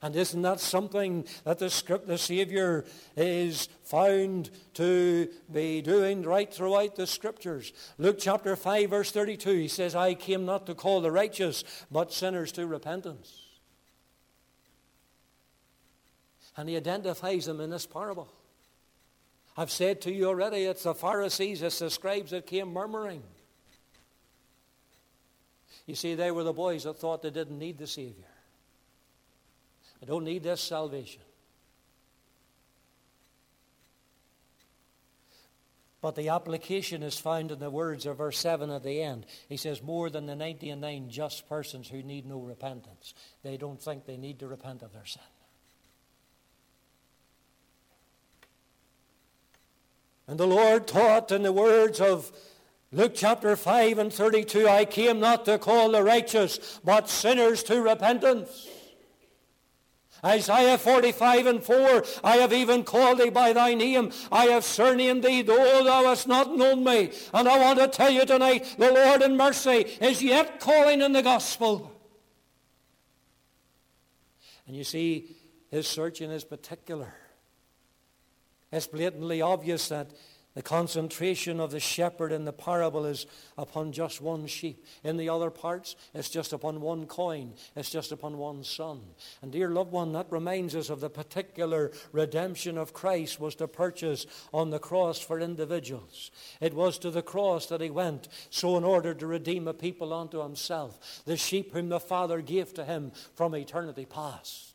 And 0.00 0.14
isn't 0.14 0.42
that 0.42 0.60
something 0.60 1.26
that 1.44 1.58
the 1.58 1.70
script, 1.70 2.06
the 2.06 2.18
Savior 2.18 2.84
is 3.16 3.68
found 3.82 4.50
to 4.74 5.28
be 5.52 5.82
doing 5.82 6.22
right 6.22 6.52
throughout 6.52 6.94
the 6.94 7.06
scriptures? 7.06 7.72
Luke 7.98 8.18
chapter 8.20 8.54
5 8.54 8.90
verse 8.90 9.10
32, 9.10 9.50
he 9.50 9.68
says, 9.68 9.96
I 9.96 10.14
came 10.14 10.44
not 10.44 10.66
to 10.66 10.74
call 10.74 11.00
the 11.00 11.10
righteous, 11.10 11.64
but 11.90 12.12
sinners 12.12 12.52
to 12.52 12.66
repentance. 12.66 13.42
And 16.56 16.68
he 16.68 16.76
identifies 16.76 17.46
them 17.46 17.60
in 17.60 17.70
this 17.70 17.86
parable. 17.86 18.28
I've 19.56 19.72
said 19.72 20.00
to 20.02 20.12
you 20.12 20.26
already, 20.26 20.58
it's 20.58 20.84
the 20.84 20.94
Pharisees, 20.94 21.62
it's 21.62 21.80
the 21.80 21.90
scribes 21.90 22.30
that 22.30 22.46
came 22.46 22.72
murmuring. 22.72 23.24
You 25.86 25.96
see, 25.96 26.14
they 26.14 26.30
were 26.30 26.44
the 26.44 26.52
boys 26.52 26.84
that 26.84 26.98
thought 26.98 27.22
they 27.22 27.30
didn't 27.30 27.58
need 27.58 27.78
the 27.78 27.86
Savior. 27.88 28.26
I 30.02 30.06
don't 30.06 30.24
need 30.24 30.42
this 30.42 30.60
salvation. 30.60 31.22
But 36.00 36.14
the 36.14 36.28
application 36.28 37.02
is 37.02 37.18
found 37.18 37.50
in 37.50 37.58
the 37.58 37.70
words 37.70 38.06
of 38.06 38.18
verse 38.18 38.38
7 38.38 38.70
at 38.70 38.84
the 38.84 39.02
end. 39.02 39.26
He 39.48 39.56
says, 39.56 39.82
More 39.82 40.08
than 40.10 40.26
the 40.26 40.36
99 40.36 41.10
just 41.10 41.48
persons 41.48 41.88
who 41.88 42.02
need 42.02 42.24
no 42.24 42.38
repentance. 42.38 43.14
They 43.42 43.56
don't 43.56 43.82
think 43.82 44.06
they 44.06 44.16
need 44.16 44.38
to 44.38 44.46
repent 44.46 44.82
of 44.82 44.92
their 44.92 45.06
sin. 45.06 45.22
And 50.28 50.38
the 50.38 50.46
Lord 50.46 50.86
taught 50.86 51.32
in 51.32 51.42
the 51.42 51.52
words 51.52 52.00
of 52.00 52.30
Luke 52.92 53.12
chapter 53.14 53.56
5 53.56 53.98
and 53.98 54.12
32 54.12 54.68
I 54.68 54.84
came 54.84 55.18
not 55.18 55.46
to 55.46 55.58
call 55.58 55.90
the 55.90 56.02
righteous, 56.04 56.80
but 56.84 57.08
sinners 57.08 57.62
to 57.64 57.82
repentance. 57.82 58.68
Isaiah 60.24 60.78
45 60.78 61.46
and 61.46 61.62
4, 61.62 62.04
I 62.24 62.36
have 62.36 62.52
even 62.52 62.82
called 62.82 63.18
thee 63.18 63.30
by 63.30 63.52
thy 63.52 63.74
name. 63.74 64.10
I 64.32 64.46
have 64.46 64.64
surnamed 64.64 65.22
thee, 65.22 65.42
though 65.42 65.84
thou 65.84 66.04
hast 66.04 66.26
not 66.26 66.56
known 66.56 66.84
me. 66.84 67.12
And 67.32 67.48
I 67.48 67.58
want 67.58 67.78
to 67.78 67.88
tell 67.88 68.10
you 68.10 68.24
tonight, 68.24 68.76
the 68.78 68.92
Lord 68.92 69.22
in 69.22 69.36
mercy 69.36 69.86
is 70.00 70.22
yet 70.22 70.60
calling 70.60 71.02
in 71.02 71.12
the 71.12 71.22
gospel. 71.22 71.92
And 74.66 74.76
you 74.76 74.84
see, 74.84 75.36
his 75.70 75.86
searching 75.86 76.30
is 76.30 76.44
particular. 76.44 77.14
It's 78.70 78.86
blatantly 78.86 79.40
obvious 79.40 79.88
that 79.88 80.10
the 80.54 80.62
concentration 80.62 81.60
of 81.60 81.70
the 81.70 81.78
shepherd 81.78 82.32
in 82.32 82.44
the 82.44 82.52
parable 82.52 83.04
is 83.04 83.26
upon 83.56 83.92
just 83.92 84.20
one 84.20 84.46
sheep. 84.46 84.84
In 85.04 85.16
the 85.16 85.28
other 85.28 85.50
parts, 85.50 85.94
it's 86.14 86.30
just 86.30 86.52
upon 86.52 86.80
one 86.80 87.06
coin. 87.06 87.52
It's 87.76 87.90
just 87.90 88.10
upon 88.10 88.38
one 88.38 88.64
son. 88.64 89.00
And 89.40 89.52
dear 89.52 89.70
loved 89.70 89.92
one, 89.92 90.12
that 90.12 90.26
reminds 90.30 90.74
us 90.74 90.90
of 90.90 91.00
the 91.00 91.10
particular 91.10 91.92
redemption 92.12 92.76
of 92.76 92.92
Christ 92.92 93.38
was 93.38 93.54
to 93.56 93.68
purchase 93.68 94.26
on 94.52 94.70
the 94.70 94.78
cross 94.78 95.20
for 95.20 95.38
individuals. 95.38 96.30
It 96.60 96.74
was 96.74 96.98
to 96.98 97.10
the 97.10 97.22
cross 97.22 97.66
that 97.66 97.80
he 97.80 97.90
went, 97.90 98.28
so 98.50 98.76
in 98.76 98.84
order 98.84 99.14
to 99.14 99.26
redeem 99.26 99.68
a 99.68 99.74
people 99.74 100.12
unto 100.12 100.42
himself, 100.42 101.22
the 101.24 101.36
sheep 101.36 101.72
whom 101.72 101.88
the 101.88 102.00
Father 102.00 102.40
gave 102.40 102.74
to 102.74 102.84
him 102.84 103.12
from 103.34 103.54
eternity 103.54 104.06
past. 104.06 104.67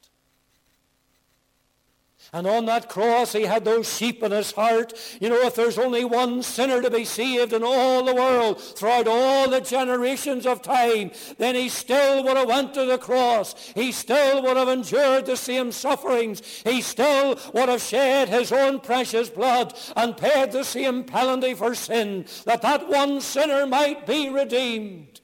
And 2.34 2.48
on 2.48 2.66
that 2.66 2.90
cross, 2.90 3.34
he 3.34 3.44
had 3.44 3.63
those 3.63 3.96
sheep 3.96 4.24
in 4.24 4.32
his 4.32 4.52
heart. 4.52 4.94
You 5.22 5.30
know, 5.30 5.42
if 5.42 5.54
there's 5.54 5.78
only 5.78 6.04
one 6.04 6.42
sinner 6.42 6.82
to 6.82 6.90
be 6.90 7.06
saved 7.06 7.54
in 7.54 7.63
all 7.63 8.04
the 8.04 8.16
world, 8.16 8.60
throughout 8.60 9.08
all 9.08 9.48
the 9.48 9.62
generations 9.62 10.48
of 10.48 10.63
time, 10.63 11.12
then 11.38 11.54
he 11.54 11.70
still 11.70 12.24
would 12.24 12.36
have 12.36 12.48
went 12.48 12.74
to 12.74 12.86
the 12.86 12.98
cross. 12.98 13.54
He 13.75 13.92
still 13.92 14.42
would 14.42 14.58
have 14.58 14.68
endured 14.68 15.28
the 15.28 15.38
same 15.38 15.72
sufferings. 15.72 16.42
He 16.63 16.82
still 16.82 17.38
would 17.54 17.70
have 17.70 17.82
shed 17.82 18.30
his 18.30 18.52
own 18.52 18.80
precious 18.80 19.30
blood 19.30 19.78
and 19.96 20.18
paid 20.18 20.52
the 20.52 20.63
same 20.63 21.04
penalty 21.04 21.54
for 21.54 21.75
sin, 21.75 22.25
that 22.46 22.63
that 22.63 22.90
one 22.90 23.22
sinner 23.22 23.68
might 23.68 24.08
be 24.08 24.30
redeemed. 24.30 25.22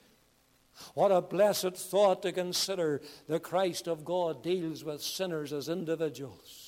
What 0.93 1.11
a 1.11 1.21
blessed 1.21 1.75
thought 1.75 2.21
to 2.21 2.31
consider 2.31 3.01
the 3.27 3.39
Christ 3.39 3.87
of 3.87 4.05
God 4.05 4.43
deals 4.43 4.83
with 4.83 5.01
sinners 5.01 5.53
as 5.53 5.69
individuals. 5.69 6.58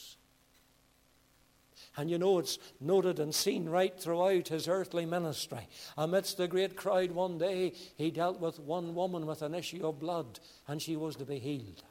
And 1.98 2.10
you 2.10 2.18
know, 2.18 2.40
it's 2.40 2.58
noted 2.80 3.20
and 3.20 3.36
seen 3.36 3.68
right 3.68 3.98
throughout 4.00 4.48
his 4.48 4.68
earthly 4.68 5.06
ministry. 5.06 5.68
Amidst 5.98 6.38
the 6.38 6.48
great 6.48 6.78
crowd 6.78 7.12
one 7.12 7.38
day, 7.38 7.74
he 7.98 8.12
dealt 8.12 8.40
with 8.40 8.60
one 8.60 8.96
woman 8.96 9.26
with 9.26 9.42
an 9.42 9.54
issue 9.54 9.86
of 9.86 10.00
blood, 10.00 10.40
and 10.68 10.82
she 10.82 10.96
was 10.96 11.18
to 11.18 11.26
be 11.26 11.40
healed. 11.40 11.84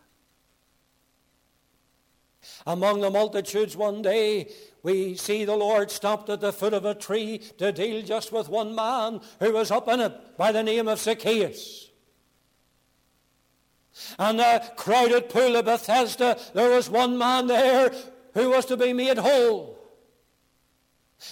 Among 2.67 3.03
the 3.03 3.11
multitudes 3.11 3.77
one 3.77 4.01
day, 4.01 4.51
we 4.83 5.15
see 5.17 5.45
the 5.45 5.57
Lord 5.57 5.91
stopped 5.91 6.31
at 6.31 6.41
the 6.41 6.53
foot 6.53 6.73
of 6.73 6.87
a 6.87 6.95
tree 6.95 7.39
to 7.59 7.71
deal 7.71 8.03
just 8.03 8.33
with 8.33 8.49
one 8.49 8.75
man 8.75 9.21
who 9.41 9.53
was 9.53 9.71
up 9.71 9.89
in 9.89 10.01
it 10.01 10.39
by 10.39 10.51
the 10.51 10.63
name 10.63 10.89
of 10.89 10.99
Zacchaeus. 10.99 11.91
And 14.19 14.39
the 14.39 14.63
crowded 14.77 15.29
pool 15.29 15.57
of 15.57 15.67
Bethesda, 15.67 16.39
there 16.55 16.71
was 16.71 16.89
one 16.89 17.19
man 17.19 17.49
there 17.49 17.93
who 18.33 18.51
was 18.51 18.65
to 18.67 18.77
be 18.79 18.95
made 18.95 19.19
whole. 19.19 19.80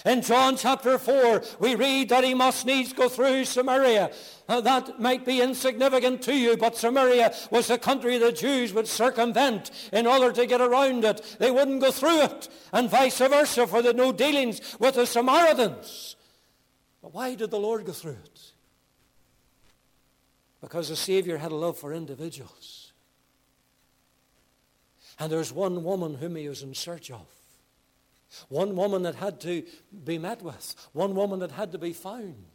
In 0.05 0.21
John 0.21 0.55
chapter 0.55 0.99
4, 0.99 1.43
we 1.59 1.75
read 1.75 2.09
that 2.09 2.23
he 2.23 2.35
must 2.35 2.65
needs 2.65 2.93
go 2.93 3.09
through 3.09 3.45
Samaria. 3.45 4.11
Uh, 4.47 4.61
that 4.61 4.99
might 4.99 5.25
be 5.25 5.41
insignificant 5.41 6.21
to 6.23 6.35
you, 6.35 6.57
but 6.57 6.77
Samaria 6.77 7.33
was 7.49 7.67
the 7.67 7.77
country 7.77 8.17
the 8.17 8.31
Jews 8.31 8.71
would 8.73 8.87
circumvent 8.87 9.71
in 9.91 10.05
order 10.05 10.31
to 10.31 10.45
get 10.45 10.61
around 10.61 11.05
it. 11.05 11.37
They 11.39 11.49
wouldn't 11.49 11.81
go 11.81 11.91
through 11.91 12.21
it, 12.21 12.49
and 12.71 12.89
vice 12.89 13.17
versa, 13.17 13.65
for 13.65 13.81
had 13.81 13.95
no 13.95 14.11
dealings 14.11 14.77
with 14.79 14.95
the 14.95 15.07
Samaritans. 15.07 16.15
But 17.01 17.13
why 17.13 17.33
did 17.33 17.49
the 17.49 17.59
Lord 17.59 17.85
go 17.85 17.91
through 17.91 18.17
it? 18.23 18.53
Because 20.61 20.89
the 20.89 20.95
Savior 20.95 21.37
had 21.37 21.51
a 21.51 21.55
love 21.55 21.77
for 21.77 21.93
individuals. 21.93 22.93
And 25.17 25.31
there's 25.31 25.51
one 25.51 25.83
woman 25.83 26.15
whom 26.15 26.35
he 26.35 26.47
was 26.47 26.61
in 26.61 26.73
search 26.75 27.09
of. 27.09 27.25
One 28.47 28.75
woman 28.75 29.03
that 29.03 29.15
had 29.15 29.39
to 29.41 29.63
be 30.03 30.17
met 30.17 30.41
with. 30.41 30.75
One 30.93 31.15
woman 31.15 31.39
that 31.39 31.51
had 31.51 31.71
to 31.73 31.77
be 31.77 31.93
found. 31.93 32.45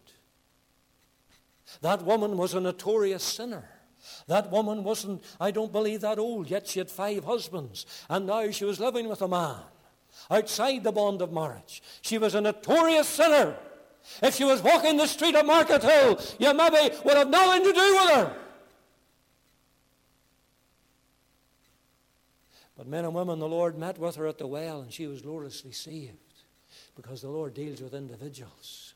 That 1.82 2.02
woman 2.02 2.36
was 2.36 2.54
a 2.54 2.60
notorious 2.60 3.22
sinner. 3.22 3.68
That 4.26 4.50
woman 4.50 4.84
wasn't, 4.84 5.22
I 5.40 5.50
don't 5.50 5.72
believe, 5.72 6.02
that 6.02 6.18
old, 6.18 6.50
yet 6.50 6.66
she 6.66 6.78
had 6.78 6.90
five 6.90 7.24
husbands. 7.24 7.86
And 8.08 8.26
now 8.26 8.50
she 8.50 8.64
was 8.64 8.80
living 8.80 9.08
with 9.08 9.22
a 9.22 9.28
man 9.28 9.56
outside 10.30 10.84
the 10.84 10.92
bond 10.92 11.22
of 11.22 11.32
marriage. 11.32 11.82
She 12.02 12.18
was 12.18 12.34
a 12.34 12.40
notorious 12.40 13.08
sinner. 13.08 13.56
If 14.22 14.34
she 14.34 14.44
was 14.44 14.62
walking 14.62 14.96
the 14.96 15.06
street 15.06 15.34
of 15.34 15.46
Market 15.46 15.82
Hill, 15.82 16.20
you 16.38 16.52
maybe 16.54 16.94
would 17.04 17.16
have 17.16 17.30
nothing 17.30 17.64
to 17.64 17.72
do 17.72 17.94
with 17.94 18.10
her. 18.10 18.36
But 22.76 22.86
men 22.86 23.04
and 23.04 23.14
women, 23.14 23.38
the 23.38 23.48
Lord 23.48 23.78
met 23.78 23.98
with 23.98 24.16
her 24.16 24.26
at 24.26 24.38
the 24.38 24.46
well, 24.46 24.80
and 24.80 24.92
she 24.92 25.06
was 25.06 25.22
gloriously 25.22 25.72
saved 25.72 26.18
because 26.96 27.22
the 27.22 27.28
Lord 27.28 27.54
deals 27.54 27.80
with 27.80 27.94
individuals. 27.94 28.94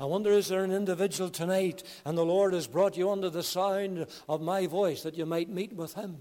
I 0.00 0.06
wonder, 0.06 0.30
is 0.30 0.48
there 0.48 0.64
an 0.64 0.72
individual 0.72 1.30
tonight, 1.30 1.82
and 2.04 2.16
the 2.16 2.24
Lord 2.24 2.54
has 2.54 2.66
brought 2.66 2.96
you 2.96 3.10
under 3.10 3.28
the 3.28 3.42
sound 3.42 4.06
of 4.28 4.40
my 4.40 4.66
voice 4.66 5.02
that 5.02 5.16
you 5.16 5.26
might 5.26 5.48
meet 5.48 5.74
with 5.74 5.94
him? 5.94 6.16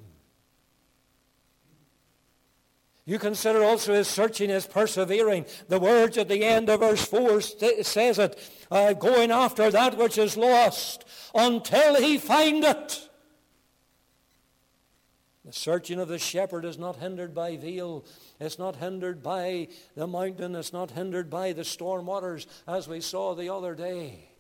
You 3.06 3.20
consider 3.20 3.64
also 3.64 3.94
his 3.94 4.08
searching, 4.08 4.50
his 4.50 4.66
persevering. 4.66 5.46
The 5.68 5.80
words 5.80 6.18
at 6.18 6.30
the 6.30 6.44
end 6.44 6.70
of 6.70 6.80
verse 6.80 7.06
4 7.06 7.42
st- 7.42 7.86
says 7.86 8.18
it, 8.18 8.40
uh, 8.72 8.94
going 8.94 9.30
after 9.30 9.70
that 9.72 9.98
which 9.98 10.18
is 10.18 10.38
lost 10.38 11.04
until 11.36 11.96
he 11.96 12.18
find 12.18 12.64
it. 12.64 13.10
The 15.46 15.52
searching 15.54 16.00
of 16.00 16.08
the 16.08 16.20
shepherd 16.20 16.64
is 16.64 16.78
not 16.78 16.98
hindered 16.98 17.34
by 17.34 17.58
vale. 17.58 18.06
It's 18.40 18.58
not 18.58 18.78
hindered 18.78 19.22
by 19.22 19.68
the 19.96 20.08
mountain. 20.08 20.56
It's 20.56 20.72
not 20.72 20.92
hindered 20.92 21.30
by 21.30 21.52
the 21.52 21.66
storm 21.66 22.06
waters, 22.06 22.48
as 22.68 22.88
we 22.88 23.02
saw 23.02 23.36
the 23.36 23.50
other 23.50 23.76
day. 23.76 24.33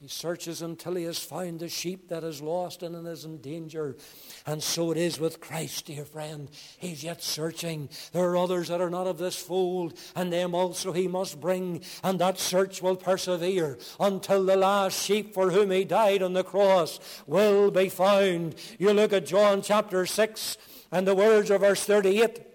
He 0.00 0.06
searches 0.06 0.62
until 0.62 0.94
he 0.94 1.02
has 1.04 1.18
found 1.18 1.58
the 1.58 1.68
sheep 1.68 2.08
that 2.08 2.22
is 2.22 2.40
lost 2.40 2.84
and 2.84 3.04
is 3.08 3.24
in 3.24 3.38
danger. 3.38 3.96
And 4.46 4.62
so 4.62 4.92
it 4.92 4.96
is 4.96 5.18
with 5.18 5.40
Christ, 5.40 5.86
dear 5.86 6.04
friend. 6.04 6.48
He's 6.78 7.02
yet 7.02 7.20
searching. 7.20 7.88
There 8.12 8.24
are 8.30 8.36
others 8.36 8.68
that 8.68 8.80
are 8.80 8.90
not 8.90 9.08
of 9.08 9.18
this 9.18 9.34
fold, 9.34 9.98
and 10.14 10.32
them 10.32 10.54
also 10.54 10.92
he 10.92 11.08
must 11.08 11.40
bring. 11.40 11.82
And 12.04 12.20
that 12.20 12.38
search 12.38 12.80
will 12.80 12.94
persevere 12.94 13.76
until 13.98 14.44
the 14.44 14.56
last 14.56 15.04
sheep 15.04 15.34
for 15.34 15.50
whom 15.50 15.72
he 15.72 15.84
died 15.84 16.22
on 16.22 16.32
the 16.32 16.44
cross 16.44 17.00
will 17.26 17.72
be 17.72 17.88
found. 17.88 18.54
You 18.78 18.92
look 18.92 19.12
at 19.12 19.26
John 19.26 19.62
chapter 19.62 20.06
6 20.06 20.58
and 20.92 21.08
the 21.08 21.14
words 21.16 21.50
of 21.50 21.62
verse 21.62 21.82
38. 21.82 22.47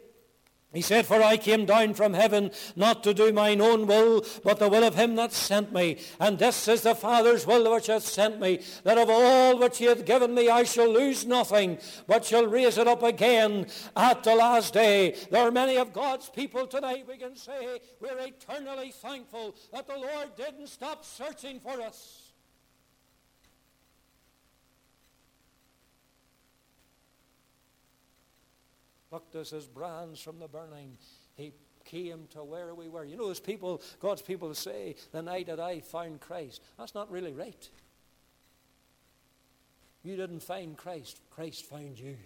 He 0.74 0.82
said, 0.82 1.06
For 1.06 1.22
I 1.22 1.38
came 1.38 1.66
down 1.66 1.94
from 1.94 2.14
heaven 2.14 2.52
not 2.76 3.04
to 3.04 3.14
do 3.14 3.32
mine 3.32 3.62
own 3.62 3.86
will, 3.86 4.26
but 4.44 4.58
the 4.58 4.70
will 4.70 4.84
of 4.84 4.96
him 4.96 5.16
that 5.16 5.32
sent 5.32 5.72
me. 5.72 6.00
And 6.20 6.40
this 6.40 6.68
is 6.68 6.82
the 6.82 6.96
Father's 6.96 7.46
will 7.46 7.72
which 7.72 7.88
hath 7.88 8.04
sent 8.04 8.40
me, 8.40 8.62
that 8.84 8.98
of 8.98 9.10
all 9.10 9.60
which 9.60 9.78
he 9.78 9.86
hath 9.86 10.06
given 10.06 10.34
me 10.34 10.50
I 10.50 10.64
shall 10.64 10.92
lose 10.92 11.26
nothing, 11.26 11.78
but 12.08 12.26
shall 12.26 12.48
raise 12.48 12.80
it 12.80 12.88
up 12.88 13.04
again 13.04 13.68
at 13.96 14.24
the 14.24 14.34
last 14.34 14.74
day. 14.74 15.16
There 15.30 15.48
are 15.48 15.52
many 15.52 15.78
of 15.78 15.94
God's 15.94 16.30
people 16.30 16.66
tonight, 16.66 17.06
we 17.08 17.18
can 17.18 17.36
say, 17.36 17.80
we're 18.00 18.18
eternally 18.20 18.92
thankful 18.92 19.56
that 19.72 19.88
the 19.88 19.98
Lord 19.98 20.36
didn't 20.36 20.68
stop 20.68 21.06
searching 21.06 21.60
for 21.60 21.80
us. 21.82 22.23
Plucked 29.14 29.36
us 29.36 29.54
as 29.54 29.68
brands 29.68 30.20
from 30.20 30.40
the 30.40 30.48
burning. 30.48 30.98
He 31.36 31.54
came 31.86 32.26
to 32.32 32.44
where 32.44 32.74
we 32.74 32.90
were. 32.90 33.06
You 33.06 33.16
know, 33.16 33.30
as 33.30 33.40
people, 33.40 33.80
God's 34.00 34.24
people 34.24 34.52
say, 34.56 34.96
the 35.12 35.22
night 35.22 35.46
that 35.46 35.60
I 35.60 35.82
found 35.82 36.20
Christ. 36.20 36.64
That's 36.80 36.96
not 36.96 37.12
really 37.12 37.32
right. 37.32 37.70
You 40.02 40.16
didn't 40.16 40.40
find 40.40 40.76
Christ. 40.76 41.22
Christ 41.30 41.64
found 41.66 42.00
you. 42.00 42.18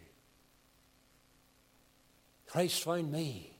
Christ 2.45 2.81
found 2.85 3.11
me. 3.11 3.51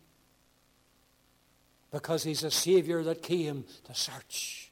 Because 1.92 2.24
he's 2.24 2.44
a 2.44 2.52
Savior 2.52 3.04
that 3.04 3.22
came 3.22 3.66
to 3.88 3.94
search. 3.94 4.72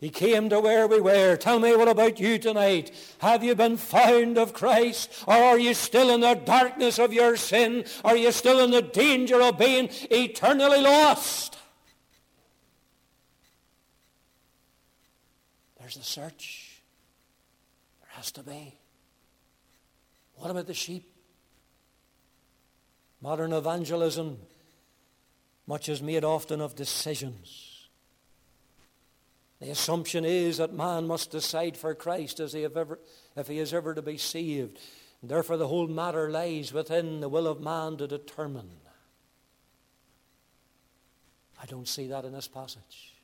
He 0.00 0.08
came 0.08 0.48
to 0.48 0.60
where 0.60 0.86
we 0.86 0.98
were. 0.98 1.36
Tell 1.36 1.58
me, 1.58 1.76
what 1.76 1.86
about 1.86 2.18
you 2.18 2.38
tonight? 2.38 2.90
Have 3.18 3.44
you 3.44 3.54
been 3.54 3.76
found 3.76 4.38
of 4.38 4.54
Christ? 4.54 5.12
Or 5.26 5.34
are 5.34 5.58
you 5.58 5.74
still 5.74 6.08
in 6.08 6.22
the 6.22 6.34
darkness 6.34 6.98
of 6.98 7.12
your 7.12 7.36
sin? 7.36 7.84
Are 8.02 8.16
you 8.16 8.32
still 8.32 8.60
in 8.60 8.70
the 8.70 8.80
danger 8.80 9.42
of 9.42 9.58
being 9.58 9.90
eternally 10.10 10.80
lost? 10.80 11.58
There's 15.78 15.96
the 15.96 16.02
search. 16.02 16.80
There 18.00 18.10
has 18.12 18.32
to 18.32 18.42
be. 18.42 18.74
What 20.36 20.50
about 20.50 20.66
the 20.66 20.72
sheep? 20.72 21.12
Modern 23.20 23.52
evangelism, 23.52 24.38
much 25.66 25.90
is 25.90 26.00
made 26.00 26.24
often 26.24 26.62
of 26.62 26.74
decisions. 26.74 27.69
The 29.60 29.70
assumption 29.70 30.24
is 30.24 30.56
that 30.56 30.72
man 30.72 31.06
must 31.06 31.30
decide 31.30 31.76
for 31.76 31.94
Christ 31.94 32.40
as 32.40 32.54
he 32.54 32.64
ever, 32.64 32.98
if 33.36 33.46
he 33.46 33.58
is 33.58 33.74
ever 33.74 33.94
to 33.94 34.02
be 34.02 34.16
saved. 34.16 34.78
And 35.20 35.30
therefore, 35.30 35.58
the 35.58 35.68
whole 35.68 35.86
matter 35.86 36.30
lies 36.30 36.72
within 36.72 37.20
the 37.20 37.28
will 37.28 37.46
of 37.46 37.60
man 37.60 37.98
to 37.98 38.06
determine. 38.06 38.70
I 41.62 41.66
don't 41.66 41.86
see 41.86 42.06
that 42.06 42.24
in 42.24 42.32
this 42.32 42.48
passage. 42.48 43.14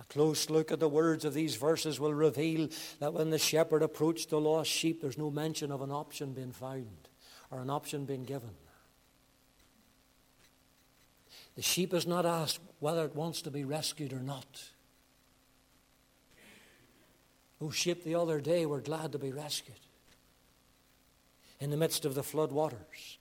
A 0.00 0.04
close 0.04 0.48
look 0.48 0.72
at 0.72 0.80
the 0.80 0.88
words 0.88 1.26
of 1.26 1.34
these 1.34 1.56
verses 1.56 2.00
will 2.00 2.14
reveal 2.14 2.68
that 3.00 3.12
when 3.12 3.28
the 3.28 3.38
shepherd 3.38 3.82
approached 3.82 4.30
the 4.30 4.40
lost 4.40 4.70
sheep, 4.70 5.02
there's 5.02 5.18
no 5.18 5.30
mention 5.30 5.70
of 5.70 5.82
an 5.82 5.92
option 5.92 6.32
being 6.32 6.52
found 6.52 7.08
or 7.50 7.60
an 7.60 7.68
option 7.68 8.06
being 8.06 8.24
given. 8.24 8.50
The 11.56 11.62
sheep 11.62 11.92
is 11.92 12.06
not 12.06 12.24
asked 12.24 12.60
whether 12.80 13.04
it 13.04 13.14
wants 13.14 13.42
to 13.42 13.50
be 13.50 13.64
rescued 13.64 14.12
or 14.12 14.20
not. 14.20 14.62
Those 17.60 17.76
sheep 17.76 18.04
the 18.04 18.14
other 18.14 18.40
day 18.40 18.66
were 18.66 18.80
glad 18.80 19.12
to 19.12 19.18
be 19.18 19.32
rescued 19.32 19.76
in 21.60 21.70
the 21.70 21.76
midst 21.76 22.04
of 22.04 22.14
the 22.14 22.22
flood 22.22 22.50
waters. 22.50 23.18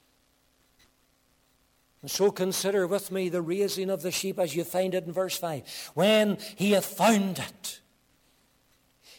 And 2.02 2.10
so 2.10 2.32
consider 2.32 2.88
with 2.88 3.12
me 3.12 3.30
the 3.30 3.42
raising 3.42 3.90
of 3.90 4.02
the 4.02 4.10
sheep 4.10 4.40
as 4.40 4.56
you 4.56 4.64
find 4.64 4.96
it 4.96 5.06
in 5.06 5.14
verse 5.14 5.38
5. 5.38 5.92
When 5.94 6.38
he 6.56 6.72
hath 6.72 6.86
found 6.86 7.38
it, 7.38 7.82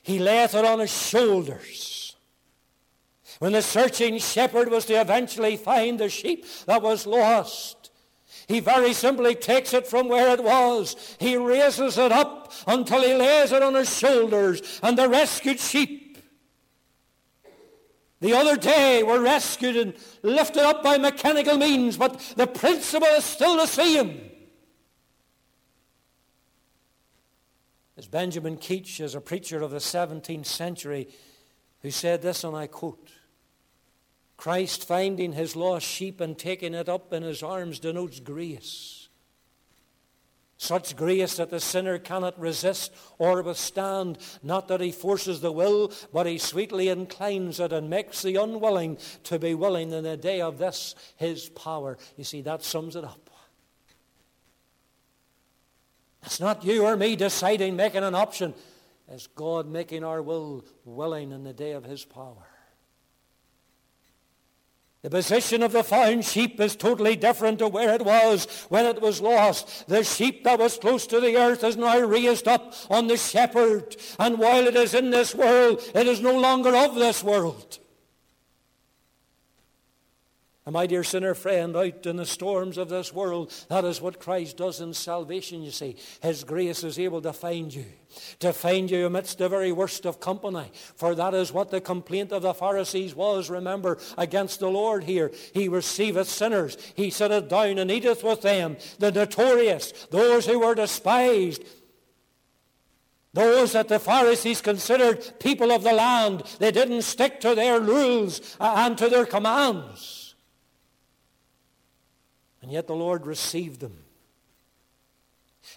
he 0.03 0.19
layeth 0.19 0.55
it 0.55 0.65
on 0.65 0.81
his 0.81 0.91
shoulders. 0.91 2.17
When 3.39 3.53
the 3.53 3.63
searching 3.63 4.19
shepherd 4.19 4.71
was 4.71 4.87
to 4.87 5.01
eventually 5.01 5.57
find 5.57 5.99
the 5.99 6.09
sheep 6.09 6.45
that 6.67 6.83
was 6.83 7.07
lost, 7.07 7.82
he 8.53 8.61
very 8.61 8.93
simply 8.93 9.35
takes 9.35 9.73
it 9.73 9.87
from 9.87 10.09
where 10.09 10.31
it 10.31 10.45
was. 10.45 11.17
He 11.19 11.37
raises 11.39 11.97
it 11.97 12.13
up 12.13 12.53
until 12.67 13.01
he 13.03 13.15
lays 13.15 13.51
it 13.51 13.63
on 13.63 13.75
his 13.75 13.99
shoulders 13.99 14.79
and 14.83 14.99
the 14.99 15.09
rescued 15.09 15.59
sheep. 15.59 16.19
The 18.21 18.35
other 18.35 18.57
day 18.57 19.03
were 19.03 19.21
rescued 19.21 19.77
and 19.77 19.95
lifted 20.23 20.63
up 20.65 20.83
by 20.83 20.99
mechanical 20.99 21.57
means, 21.57 21.97
but 21.97 22.21
the 22.37 22.47
principle 22.47 23.09
is 23.09 23.25
still 23.25 23.57
the 23.57 23.67
same. 23.67 24.21
As 27.97 28.07
Benjamin 28.07 28.59
Keach, 28.59 29.01
as 29.01 29.15
a 29.15 29.21
preacher 29.21 29.63
of 29.63 29.71
the 29.71 29.79
17th 29.79 30.47
century, 30.47 31.09
who 31.81 31.91
said 31.91 32.21
this, 32.21 32.45
and 32.45 32.55
I 32.55 32.67
quote, 32.67 33.11
Christ 34.43 34.89
finding 34.89 35.35
his 35.35 35.55
lost 35.55 35.87
sheep 35.87 36.21
and 36.21 36.37
taking 36.37 36.75
it 36.75 36.89
up 36.89 37.13
in 37.13 37.23
his 37.23 37.45
arms 37.45 37.79
denotes 37.79 38.19
grace. 38.19 39.09
Such 40.57 40.97
grace 40.97 41.37
that 41.37 41.51
the 41.51 41.61
sinner 41.61 42.01
cannot 42.01 42.41
resist 42.41 42.93
or 43.21 43.41
withstand. 43.43 44.19
Not 44.43 44.67
that 44.67 44.81
he 44.81 44.91
forces 44.91 45.43
the 45.43 45.53
will, 45.53 45.93
but 46.13 46.27
he 46.27 46.39
sweetly 46.39 46.89
inclines 46.89 47.61
it 47.61 47.73
and 47.73 47.89
makes 47.89 48.23
the 48.23 48.35
unwilling 48.35 48.99
to 49.23 49.39
be 49.39 49.55
willing 49.55 49.93
in 49.93 50.03
the 50.03 50.17
day 50.17 50.41
of 50.41 50.59
this 50.59 50.97
his 51.15 51.49
power. 51.51 51.97
You 52.17 52.25
see, 52.25 52.43
that 52.43 52.65
sums 52.65 52.97
it 52.97 53.05
up. 53.05 53.31
It's 56.25 56.41
not 56.41 56.65
you 56.65 56.85
or 56.85 56.97
me 56.97 57.15
deciding, 57.15 57.77
making 57.77 58.03
an 58.03 58.17
option. 58.17 58.55
It's 59.09 59.29
God 59.29 59.69
making 59.69 60.03
our 60.03 60.21
will 60.21 60.65
willing 60.85 61.31
in 61.31 61.45
the 61.45 61.53
day 61.53 61.75
of 61.75 61.85
his 61.85 62.05
power. 62.05 62.52
The 65.03 65.11
position 65.11 65.65
of 65.65 65.73
the 65.73 65.83
found 65.83 66.25
sheep 66.25 66.61
is 66.61 66.77
totally 66.77 67.17
different 67.17 67.59
to 67.59 67.67
where 67.67 67.93
it 67.93 68.05
was 68.05 68.47
when 68.69 68.87
it 68.87 69.03
was 69.03 69.21
lost. 69.21 69.89
The 69.89 70.05
sheep 70.05 70.45
that 70.45 70.61
was 70.61 70.79
close 70.79 71.09
to 71.09 71.19
the 71.19 71.37
earth 71.37 71.65
is 71.65 71.77
now 71.77 71.99
raised 71.99 72.47
up 72.47 72.73
on 72.89 73.09
the 73.09 73.17
shepherd. 73.17 73.97
And 74.21 74.39
while 74.39 74.65
it 74.69 74.77
is 74.77 74.95
in 74.95 75.11
this 75.11 75.35
world, 75.35 75.83
it 75.93 76.07
is 76.07 76.21
no 76.21 76.39
longer 76.39 76.77
of 76.77 76.95
this 76.95 77.25
world. 77.25 77.81
And 80.65 80.75
my 80.75 80.87
dear 80.87 81.03
sinner 81.03 81.35
friend, 81.35 81.77
out 81.77 82.07
in 82.07 82.17
the 82.17 82.25
storms 82.25 82.79
of 82.79 82.89
this 82.89 83.13
world, 83.13 83.53
that 83.69 83.85
is 83.85 84.01
what 84.01 84.21
Christ 84.21 84.59
does 84.59 84.81
in 84.81 84.95
salvation, 84.95 85.65
you 85.65 85.73
see. 85.73 85.97
His 86.21 86.45
grace 86.45 86.85
is 86.85 87.01
able 87.01 87.21
to 87.23 87.33
find 87.33 87.75
you, 87.75 87.87
to 88.39 88.53
find 88.53 88.89
you 88.89 89.07
amidst 89.07 89.39
the 89.39 89.49
very 89.49 89.73
worst 89.73 90.07
of 90.07 90.21
company. 90.21 90.71
For 90.95 91.17
that 91.17 91.35
is 91.35 91.53
what 91.53 91.73
the 91.73 91.81
complaint 91.81 92.31
of 92.31 92.43
the 92.43 92.55
Pharisees 92.55 93.13
was, 93.13 93.51
remember, 93.51 93.99
against 94.17 94.61
the 94.61 94.69
Lord 94.69 95.03
here. 95.03 95.33
He 95.53 95.69
receiveth 95.69 96.29
sinners, 96.29 96.79
he 96.95 97.11
sitteth 97.11 97.49
down 97.49 97.79
and 97.79 97.91
eateth 97.91 98.23
with 98.23 98.43
them, 98.43 98.77
the 99.01 99.11
notorious, 99.11 99.91
those 100.13 100.47
who 100.47 100.61
were 100.61 100.77
despised. 100.77 101.65
Those 103.35 103.73
that 103.73 103.89
the 103.89 103.99
Pharisees 103.99 104.61
considered 104.61 105.41
people 105.41 105.73
of 105.73 105.83
the 105.83 105.93
land, 105.93 106.45
they 106.61 106.71
didn't 106.71 107.03
stick 107.03 107.41
to 107.41 107.55
their 107.57 107.81
rules 107.81 108.57
uh, 108.61 108.75
and 108.77 108.97
to 108.99 109.09
their 109.09 109.25
commands. 109.27 110.22
And 112.63 112.71
yet 112.71 112.87
the 112.87 112.95
Lord 112.95 113.27
received 113.27 113.81
them. 113.81 114.05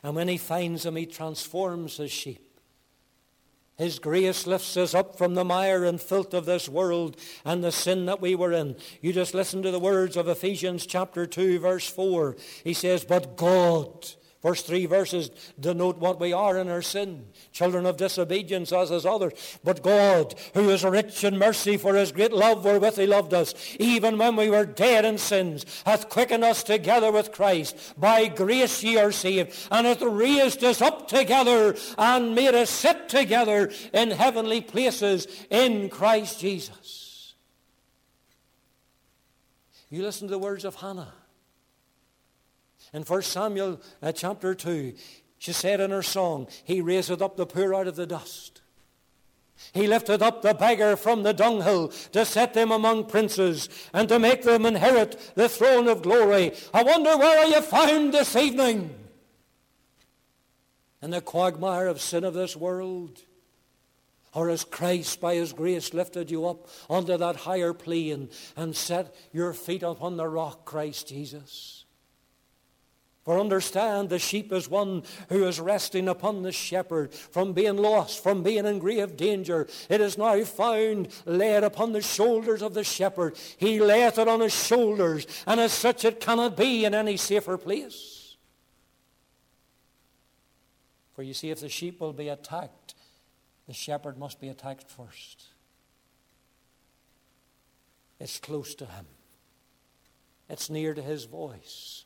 And 0.04 0.15
when 0.15 0.28
he 0.28 0.38
finds 0.38 0.84
them, 0.84 0.95
he 0.95 1.06
transforms 1.06 1.98
his 1.98 2.12
sheep. 2.12 2.41
His 3.78 4.00
grace 4.00 4.48
lifts 4.48 4.78
us 4.78 4.93
up 4.93 5.17
from 5.17 5.34
the 5.34 5.43
mire 5.43 5.84
and 5.84 6.00
filth 6.00 6.34
of 6.34 6.45
this 6.45 6.69
world 6.69 7.17
and 7.43 7.62
the 7.62 7.74
sin 7.74 8.06
that 8.06 8.21
we 8.21 8.34
were 8.34 8.54
in. 8.54 8.78
You 9.02 9.12
just 9.12 9.34
listen 9.34 9.63
to 9.63 9.71
the 9.71 9.80
words 9.80 10.15
of 10.15 10.30
Ephesians 10.30 10.86
chapter 10.86 11.26
2, 11.26 11.60
verse 11.60 11.88
4. 11.89 12.38
He 12.63 12.74
says, 12.74 13.04
But 13.04 13.36
God 13.36 14.08
First 14.45 14.67
three 14.67 14.86
verses 14.86 15.31
denote 15.60 15.97
what 15.97 16.19
we 16.19 16.31
are 16.31 16.60
in 16.60 16.69
our 16.69 16.84
sin, 16.84 17.25
children 17.51 17.88
of 17.88 17.97
disobedience 17.97 18.71
as 18.71 18.91
is 18.91 19.03
others. 19.03 19.34
But 19.63 19.81
God, 19.81 20.36
who 20.53 20.69
is 20.69 20.84
rich 20.84 21.23
in 21.23 21.39
mercy 21.39 21.77
for 21.77 21.95
his 21.95 22.12
great 22.12 22.31
love 22.31 22.63
wherewith 22.63 22.95
he 22.95 23.08
loved 23.08 23.34
us, 23.34 23.55
even 23.79 24.19
when 24.19 24.36
we 24.36 24.51
were 24.51 24.67
dead 24.67 25.03
in 25.03 25.17
sins, 25.17 25.65
hath 25.84 26.10
quickened 26.10 26.43
us 26.43 26.62
together 26.62 27.12
with 27.12 27.31
Christ. 27.31 27.95
By 27.97 28.27
grace 28.27 28.84
ye 28.84 28.99
are 28.99 29.12
saved, 29.12 29.58
and 29.71 29.88
hath 29.88 30.03
raised 30.03 30.63
us 30.63 30.79
up 30.79 31.08
together 31.08 31.75
and 31.97 32.36
made 32.36 32.53
us 32.53 32.69
sit 32.69 33.10
together 33.10 33.71
in 33.93 34.12
heavenly 34.12 34.62
places 34.62 35.25
in 35.49 35.89
Christ 35.89 36.39
Jesus. 36.39 37.34
You 39.89 40.03
listen 40.03 40.27
to 40.27 40.34
the 40.34 40.38
words 40.38 40.65
of 40.65 40.75
Hannah. 40.75 41.15
In 42.95 43.03
1 43.03 43.21
Samuel 43.23 43.81
uh, 44.01 44.13
chapter 44.13 44.55
2, 44.55 44.93
she 45.38 45.51
said 45.51 45.81
in 45.81 45.91
her 45.91 46.01
song, 46.01 46.47
He 46.63 46.79
raiseth 46.79 47.21
up 47.21 47.36
the 47.36 47.45
poor 47.45 47.75
out 47.75 47.89
of 47.89 47.97
the 47.97 48.08
dust 48.08 48.62
He 49.73 49.86
lifted 49.86 50.21
up 50.21 50.41
the 50.41 50.53
beggar 50.53 50.95
from 50.95 51.23
the 51.23 51.34
dunghill 51.34 51.89
to 52.13 52.23
set 52.23 52.53
them 52.53 52.71
among 52.71 53.08
princes 53.08 53.67
and 53.91 54.08
to 54.08 54.17
make 54.17 54.43
them 54.43 54.65
inherit 54.65 55.34
the 55.36 55.49
throne 55.49 55.89
of 55.89 56.03
glory. 56.03 56.53
I 56.73 56.84
wonder 56.84 57.17
where 57.17 57.39
are 57.39 57.49
you 57.49 57.62
found 57.62 58.13
this 58.13 58.34
evening? 58.34 58.95
In 61.01 61.10
the 61.10 61.19
quagmire 61.19 61.88
of 61.88 61.99
sin 61.99 62.23
of 62.23 62.34
this 62.34 62.55
world? 62.55 63.21
Or 64.34 64.47
has 64.47 64.63
Christ, 64.63 65.19
by 65.19 65.36
his 65.36 65.51
grace, 65.51 65.93
lifted 65.93 66.31
you 66.31 66.45
up 66.47 66.69
onto 66.89 67.17
that 67.17 67.36
higher 67.36 67.73
plane 67.73 68.29
and 68.55 68.73
set 68.73 69.13
your 69.34 69.51
feet 69.51 69.84
upon 69.84 70.15
the 70.15 70.29
rock, 70.29 70.63
Christ 70.63 71.10
Jesus? 71.10 71.85
For 73.25 73.39
understand, 73.39 74.09
the 74.09 74.19
sheep 74.19 74.53
is 74.53 74.69
one 74.69 75.01
who 75.29 75.47
is 75.47 75.59
resting 75.59 76.07
upon 76.07 76.43
the 76.43 76.51
shepherd 76.51 77.11
from 77.11 77.53
being 77.53 77.75
lost, 77.75 78.21
from 78.21 78.43
being 78.43 78.67
in 78.67 78.77
grave 78.77 79.17
danger. 79.17 79.67
It 79.89 79.99
is 79.99 80.15
now 80.15 80.39
found 80.43 81.07
laid 81.25 81.63
upon 81.63 81.91
the 81.91 82.03
shoulders 82.03 82.61
of 82.61 82.75
the 82.75 82.83
shepherd. 82.83 83.35
He 83.57 83.79
layeth 83.79 84.19
it 84.19 84.27
on 84.27 84.41
his 84.41 84.53
shoulders, 84.53 85.25
and 85.47 85.59
as 85.59 85.73
such 85.73 86.05
it 86.05 86.19
cannot 86.19 86.55
be 86.55 86.85
in 86.85 86.93
any 86.93 87.17
safer 87.17 87.57
place. 87.57 88.38
For 91.15 91.23
you 91.23 91.33
see, 91.33 91.49
if 91.49 91.61
the 91.61 91.69
sheep 91.69 91.99
will 91.99 92.13
be 92.13 92.29
attacked, 92.29 92.93
the 93.65 93.73
shepherd 93.73 94.19
must 94.19 94.39
be 94.39 94.49
attacked 94.49 94.88
first. 94.88 95.45
It's 98.19 98.39
close 98.39 98.75
to 98.75 98.85
him. 98.85 99.07
It's 100.47 100.69
near 100.69 100.93
to 100.93 101.01
his 101.01 101.25
voice. 101.25 102.05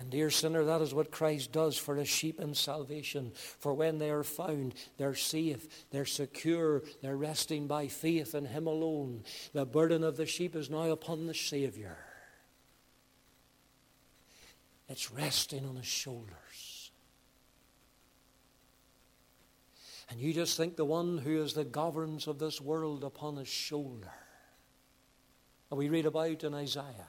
And 0.00 0.08
dear 0.08 0.30
sinner, 0.30 0.64
that 0.64 0.80
is 0.80 0.94
what 0.94 1.10
Christ 1.10 1.52
does 1.52 1.76
for 1.76 1.94
his 1.94 2.08
sheep 2.08 2.40
in 2.40 2.54
salvation. 2.54 3.32
For 3.34 3.74
when 3.74 3.98
they 3.98 4.10
are 4.10 4.24
found, 4.24 4.74
they're 4.96 5.14
safe, 5.14 5.68
they're 5.90 6.06
secure, 6.06 6.82
they're 7.02 7.18
resting 7.18 7.66
by 7.66 7.88
faith 7.88 8.34
in 8.34 8.46
him 8.46 8.66
alone. 8.66 9.24
The 9.52 9.66
burden 9.66 10.02
of 10.02 10.16
the 10.16 10.24
sheep 10.24 10.56
is 10.56 10.70
now 10.70 10.84
upon 10.84 11.26
the 11.26 11.34
Savior. 11.34 11.98
It's 14.88 15.12
resting 15.12 15.66
on 15.66 15.76
his 15.76 15.86
shoulders. 15.86 16.90
And 20.08 20.18
you 20.18 20.32
just 20.32 20.56
think 20.56 20.76
the 20.76 20.84
one 20.86 21.18
who 21.18 21.42
is 21.42 21.52
the 21.52 21.62
governs 21.62 22.26
of 22.26 22.38
this 22.38 22.58
world 22.58 23.04
upon 23.04 23.36
his 23.36 23.48
shoulder. 23.48 24.12
And 25.70 25.78
we 25.78 25.90
read 25.90 26.06
about 26.06 26.42
in 26.42 26.54
Isaiah 26.54 27.06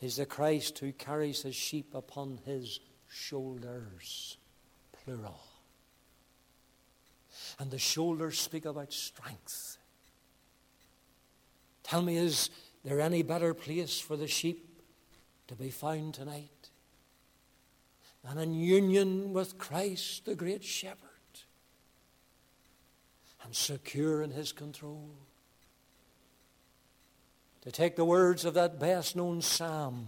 is 0.00 0.16
the 0.16 0.26
Christ 0.26 0.78
who 0.78 0.92
carries 0.92 1.42
his 1.42 1.54
sheep 1.54 1.94
upon 1.94 2.40
his 2.44 2.80
shoulders, 3.08 4.38
plural. 4.92 5.40
And 7.58 7.70
the 7.70 7.78
shoulders 7.78 8.38
speak 8.38 8.64
about 8.64 8.92
strength. 8.92 9.76
Tell 11.82 12.02
me, 12.02 12.16
is 12.16 12.50
there 12.84 13.00
any 13.00 13.22
better 13.22 13.52
place 13.52 13.98
for 13.98 14.16
the 14.16 14.28
sheep 14.28 14.82
to 15.48 15.54
be 15.54 15.70
found 15.70 16.14
tonight 16.14 16.70
than 18.24 18.38
in 18.38 18.54
union 18.54 19.32
with 19.32 19.58
Christ, 19.58 20.24
the 20.24 20.34
great 20.34 20.64
shepherd, 20.64 21.08
and 23.42 23.54
secure 23.54 24.22
in 24.22 24.30
his 24.30 24.52
control? 24.52 25.10
To 27.62 27.70
take 27.70 27.96
the 27.96 28.04
words 28.04 28.44
of 28.44 28.54
that 28.54 28.80
best 28.80 29.16
known 29.16 29.42
psalm, 29.42 30.06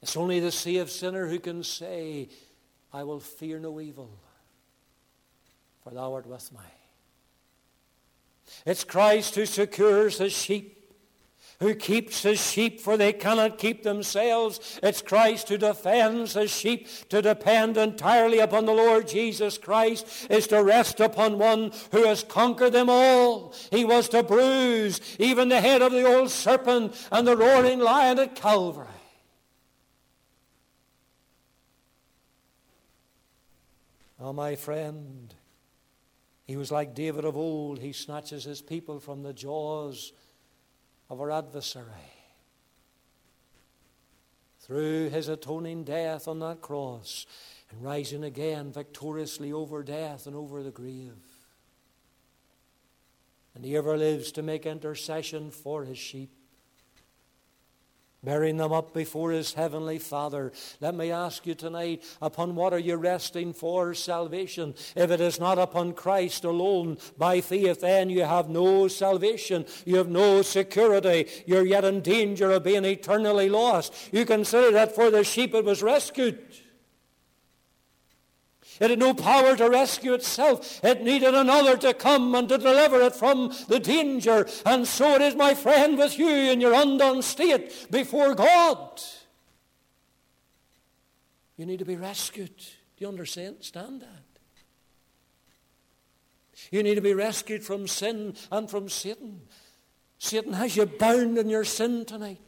it's 0.00 0.16
only 0.16 0.40
the 0.40 0.50
saved 0.50 0.90
sinner 0.90 1.26
who 1.28 1.38
can 1.38 1.62
say, 1.62 2.28
I 2.92 3.04
will 3.04 3.20
fear 3.20 3.58
no 3.58 3.80
evil, 3.80 4.10
for 5.84 5.90
thou 5.90 6.14
art 6.14 6.26
with 6.26 6.50
me. 6.52 6.58
It's 8.64 8.82
Christ 8.82 9.34
who 9.34 9.46
secures 9.46 10.18
his 10.18 10.32
sheep 10.32 10.79
who 11.60 11.74
keeps 11.74 12.22
his 12.22 12.44
sheep, 12.44 12.80
for 12.80 12.96
they 12.96 13.12
cannot 13.12 13.58
keep 13.58 13.82
themselves. 13.82 14.80
It's 14.82 15.02
Christ 15.02 15.50
who 15.50 15.58
defends 15.58 16.32
his 16.32 16.50
sheep. 16.50 16.88
To 17.10 17.20
depend 17.20 17.76
entirely 17.76 18.38
upon 18.38 18.64
the 18.64 18.72
Lord 18.72 19.06
Jesus 19.06 19.58
Christ 19.58 20.26
is 20.30 20.46
to 20.48 20.64
rest 20.64 21.00
upon 21.00 21.38
one 21.38 21.72
who 21.92 22.04
has 22.04 22.24
conquered 22.24 22.72
them 22.72 22.88
all. 22.88 23.54
He 23.70 23.84
was 23.84 24.08
to 24.08 24.22
bruise 24.22 25.00
even 25.18 25.50
the 25.50 25.60
head 25.60 25.82
of 25.82 25.92
the 25.92 26.04
old 26.04 26.30
serpent 26.30 26.94
and 27.12 27.26
the 27.26 27.36
roaring 27.36 27.78
lion 27.78 28.18
at 28.18 28.34
Calvary. 28.34 28.86
Oh, 34.18 34.32
my 34.32 34.54
friend, 34.54 35.34
he 36.46 36.56
was 36.56 36.70
like 36.70 36.94
David 36.94 37.24
of 37.24 37.36
old. 37.36 37.78
He 37.78 37.92
snatches 37.92 38.44
his 38.44 38.60
people 38.60 39.00
from 39.00 39.22
the 39.22 39.32
jaws 39.32 40.12
of 41.10 41.20
our 41.20 41.32
adversary. 41.32 41.84
Through 44.60 45.10
his 45.10 45.28
atoning 45.28 45.84
death 45.84 46.28
on 46.28 46.38
that 46.38 46.60
cross 46.60 47.26
and 47.70 47.82
rising 47.82 48.22
again 48.22 48.72
victoriously 48.72 49.52
over 49.52 49.82
death 49.82 50.26
and 50.26 50.36
over 50.36 50.62
the 50.62 50.70
grave. 50.70 51.18
And 53.54 53.64
he 53.64 53.76
ever 53.76 53.98
lives 53.98 54.30
to 54.32 54.42
make 54.42 54.64
intercession 54.64 55.50
for 55.50 55.84
his 55.84 55.98
sheep 55.98 56.30
bearing 58.22 58.56
them 58.56 58.72
up 58.72 58.92
before 58.92 59.30
his 59.30 59.54
heavenly 59.54 59.98
Father. 59.98 60.52
Let 60.80 60.94
me 60.94 61.10
ask 61.10 61.46
you 61.46 61.54
tonight, 61.54 62.02
upon 62.20 62.54
what 62.54 62.72
are 62.72 62.78
you 62.78 62.96
resting 62.96 63.52
for 63.52 63.94
salvation? 63.94 64.74
If 64.94 65.10
it 65.10 65.20
is 65.20 65.40
not 65.40 65.58
upon 65.58 65.94
Christ 65.94 66.44
alone 66.44 66.98
by 67.16 67.40
faith, 67.40 67.80
then 67.80 68.10
you 68.10 68.24
have 68.24 68.48
no 68.48 68.88
salvation. 68.88 69.64
You 69.84 69.96
have 69.96 70.08
no 70.08 70.42
security. 70.42 71.26
You're 71.46 71.66
yet 71.66 71.84
in 71.84 72.00
danger 72.00 72.50
of 72.50 72.64
being 72.64 72.84
eternally 72.84 73.48
lost. 73.48 73.94
You 74.12 74.26
consider 74.26 74.70
that 74.72 74.94
for 74.94 75.10
the 75.10 75.24
sheep 75.24 75.54
it 75.54 75.64
was 75.64 75.82
rescued. 75.82 76.38
It 78.80 78.88
had 78.88 78.98
no 78.98 79.12
power 79.12 79.54
to 79.56 79.68
rescue 79.68 80.14
itself. 80.14 80.82
It 80.82 81.02
needed 81.02 81.34
another 81.34 81.76
to 81.76 81.92
come 81.92 82.34
and 82.34 82.48
to 82.48 82.56
deliver 82.56 83.00
it 83.02 83.14
from 83.14 83.52
the 83.68 83.78
danger. 83.78 84.48
And 84.64 84.88
so 84.88 85.14
it 85.16 85.20
is, 85.22 85.34
my 85.34 85.54
friend, 85.54 85.98
with 85.98 86.18
you 86.18 86.28
in 86.28 86.62
your 86.62 86.72
undone 86.72 87.20
state 87.20 87.88
before 87.90 88.34
God. 88.34 89.02
You 91.58 91.66
need 91.66 91.80
to 91.80 91.84
be 91.84 91.96
rescued. 91.96 92.56
Do 92.56 92.64
you 92.96 93.08
understand 93.08 93.60
that? 94.00 94.24
You 96.70 96.82
need 96.82 96.94
to 96.94 97.02
be 97.02 97.14
rescued 97.14 97.62
from 97.62 97.86
sin 97.86 98.34
and 98.50 98.70
from 98.70 98.88
Satan. 98.88 99.42
Satan 100.18 100.54
has 100.54 100.76
you 100.76 100.86
bound 100.86 101.36
in 101.36 101.50
your 101.50 101.64
sin 101.64 102.06
tonight. 102.06 102.40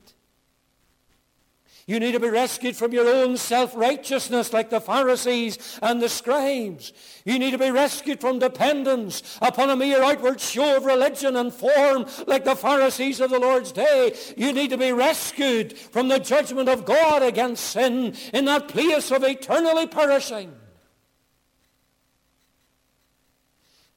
You 1.87 1.99
need 1.99 2.13
to 2.13 2.21
be 2.21 2.29
rescued 2.29 2.77
from 2.77 2.93
your 2.93 3.09
own 3.09 3.37
self-righteousness 3.37 4.53
like 4.53 4.71
the 4.71 4.81
Pharisees 4.81 5.79
and 5.83 6.01
the 6.01 6.09
scribes. 6.09 6.93
You 7.25 7.39
need 7.39 7.51
to 7.51 7.59
be 7.59 7.73
rescued 7.73 8.21
from 8.21 8.39
dependence 8.39 9.39
upon 9.43 9.69
a 9.69 9.77
mere 9.77 10.03
outward 10.03 10.41
show 10.41 10.77
of 10.77 10.85
religion 10.85 11.35
and 11.35 11.53
form 11.53 12.07
like 12.29 12.45
the 12.45 12.55
Pharisees 12.55 13.21
of 13.21 13.31
the 13.31 13.41
Lord's 13.41 13.73
day. 13.73 14.17
You 14.37 14.53
need 14.53 14.71
to 14.71 14.79
be 14.79 14.93
rescued 14.93 15.77
from 15.77 16.07
the 16.07 16.21
judgment 16.21 16.69
of 16.69 16.85
God 16.85 17.23
against 17.23 17.65
sin 17.65 18.15
in 18.33 18.45
that 18.45 18.69
place 18.69 19.11
of 19.11 19.25
eternally 19.25 19.89
perishing. 19.89 20.53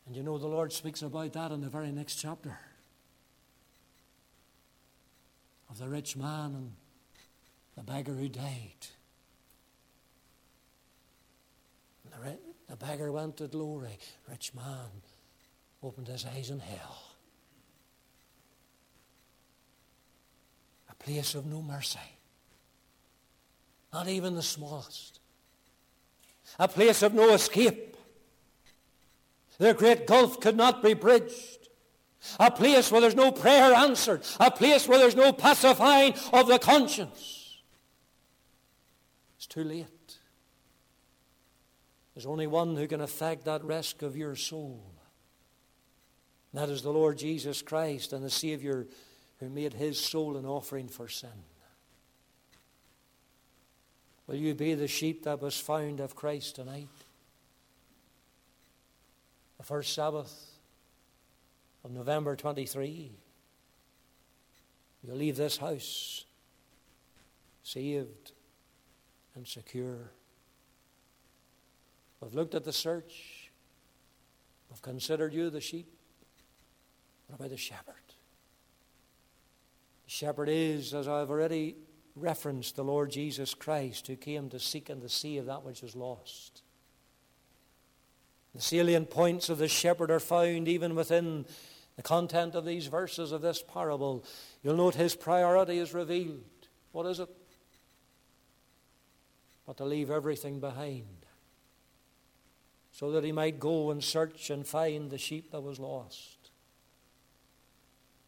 And 0.07 0.15
you 0.15 0.23
know 0.23 0.39
the 0.39 0.47
Lord 0.47 0.73
speaks 0.73 1.03
about 1.03 1.33
that 1.33 1.51
in 1.51 1.61
the 1.61 1.69
very 1.69 1.91
next 1.91 2.15
chapter 2.15 2.57
of 5.69 5.77
the 5.77 5.87
rich 5.87 6.15
man 6.15 6.55
and 6.55 6.71
the 7.75 7.83
beggar 7.83 8.13
who 8.13 8.29
died. 8.29 8.87
The, 12.11 12.37
the 12.69 12.75
beggar 12.77 13.11
went 13.11 13.37
to 13.37 13.47
glory. 13.47 13.97
Rich 14.29 14.53
man 14.53 14.89
opened 15.83 16.07
his 16.07 16.25
eyes 16.25 16.49
in 16.49 16.59
hell. 16.59 17.03
A 20.89 20.95
place 20.95 21.35
of 21.35 21.45
no 21.45 21.61
mercy. 21.61 21.99
Not 23.91 24.07
even 24.07 24.35
the 24.35 24.43
smallest. 24.43 25.19
A 26.59 26.67
place 26.67 27.01
of 27.01 27.13
no 27.13 27.33
escape. 27.33 27.97
The 29.57 29.73
great 29.73 30.07
gulf 30.07 30.39
could 30.39 30.55
not 30.55 30.83
be 30.83 30.93
bridged. 30.93 31.69
A 32.39 32.49
place 32.49 32.91
where 32.91 33.01
there's 33.01 33.15
no 33.15 33.31
prayer 33.31 33.73
answered. 33.73 34.21
A 34.39 34.51
place 34.51 34.87
where 34.87 34.97
there's 34.97 35.15
no 35.15 35.31
pacifying 35.31 36.13
of 36.33 36.47
the 36.47 36.59
conscience. 36.59 37.44
It's 39.45 39.53
too 39.53 39.63
late. 39.63 40.17
There's 42.15 42.25
only 42.25 42.47
one 42.47 42.75
who 42.75 42.87
can 42.87 42.99
effect 42.99 43.45
that 43.45 43.63
rescue 43.63 44.07
of 44.07 44.17
your 44.17 44.35
soul. 44.35 44.83
And 46.51 46.63
that 46.63 46.69
is 46.69 46.81
the 46.81 46.89
Lord 46.89 47.19
Jesus 47.19 47.61
Christ 47.61 48.11
and 48.11 48.25
the 48.25 48.29
Savior 48.31 48.87
who 49.39 49.49
made 49.49 49.73
his 49.73 49.99
soul 49.99 50.35
an 50.35 50.47
offering 50.47 50.87
for 50.87 51.07
sin. 51.07 51.29
Will 54.25 54.35
you 54.35 54.55
be 54.55 54.73
the 54.73 54.87
sheep 54.87 55.25
that 55.25 55.43
was 55.43 55.59
found 55.59 55.99
of 55.99 56.15
Christ 56.15 56.55
tonight? 56.55 56.87
the 59.59 59.63
first 59.63 59.93
Sabbath 59.93 60.51
of 61.83 61.91
November 61.91 62.35
23. 62.35 63.11
You'll 65.03 65.15
leave 65.15 65.37
this 65.37 65.57
house 65.57 66.25
saved 67.63 68.31
and 69.35 69.47
secure. 69.47 70.11
We've 72.21 72.33
looked 72.33 72.55
at 72.55 72.63
the 72.63 72.73
search. 72.73 73.51
We've 74.69 74.81
considered 74.81 75.33
you 75.33 75.49
the 75.49 75.61
sheep. 75.61 75.87
What 77.27 77.39
about 77.39 77.49
the 77.51 77.57
shepherd? 77.57 77.95
The 80.05 80.11
shepherd 80.11 80.49
is, 80.49 80.93
as 80.93 81.07
I've 81.07 81.29
already 81.29 81.75
referenced, 82.15 82.75
the 82.75 82.83
Lord 82.83 83.11
Jesus 83.11 83.53
Christ 83.53 84.07
who 84.07 84.15
came 84.15 84.49
to 84.49 84.59
seek 84.59 84.89
and 84.89 85.01
to 85.01 85.09
save 85.09 85.45
that 85.45 85.63
which 85.63 85.81
was 85.81 85.95
lost. 85.95 86.61
The 88.53 88.61
salient 88.61 89.09
points 89.09 89.49
of 89.49 89.57
the 89.57 89.67
shepherd 89.67 90.09
are 90.11 90.19
found 90.19 90.67
even 90.67 90.95
within 90.95 91.45
the 91.97 92.01
content 92.01 92.55
of 92.55 92.65
these 92.65 92.87
verses 92.87 93.31
of 93.31 93.41
this 93.41 93.61
parable. 93.61 94.23
You'll 94.63 94.77
note 94.77 94.95
his 94.95 95.15
priority 95.15 95.77
is 95.77 95.93
revealed. 95.93 96.43
What 96.91 97.05
is 97.05 97.19
it? 97.19 97.29
But 99.65 99.77
to 99.77 99.85
leave 99.85 100.11
everything 100.11 100.59
behind 100.59 101.25
so 102.91 103.11
that 103.11 103.23
he 103.23 103.31
might 103.31 103.59
go 103.59 103.91
and 103.91 104.03
search 104.03 104.49
and 104.49 104.65
find 104.65 105.09
the 105.09 105.17
sheep 105.17 105.51
that 105.51 105.61
was 105.61 105.79
lost. 105.79 106.51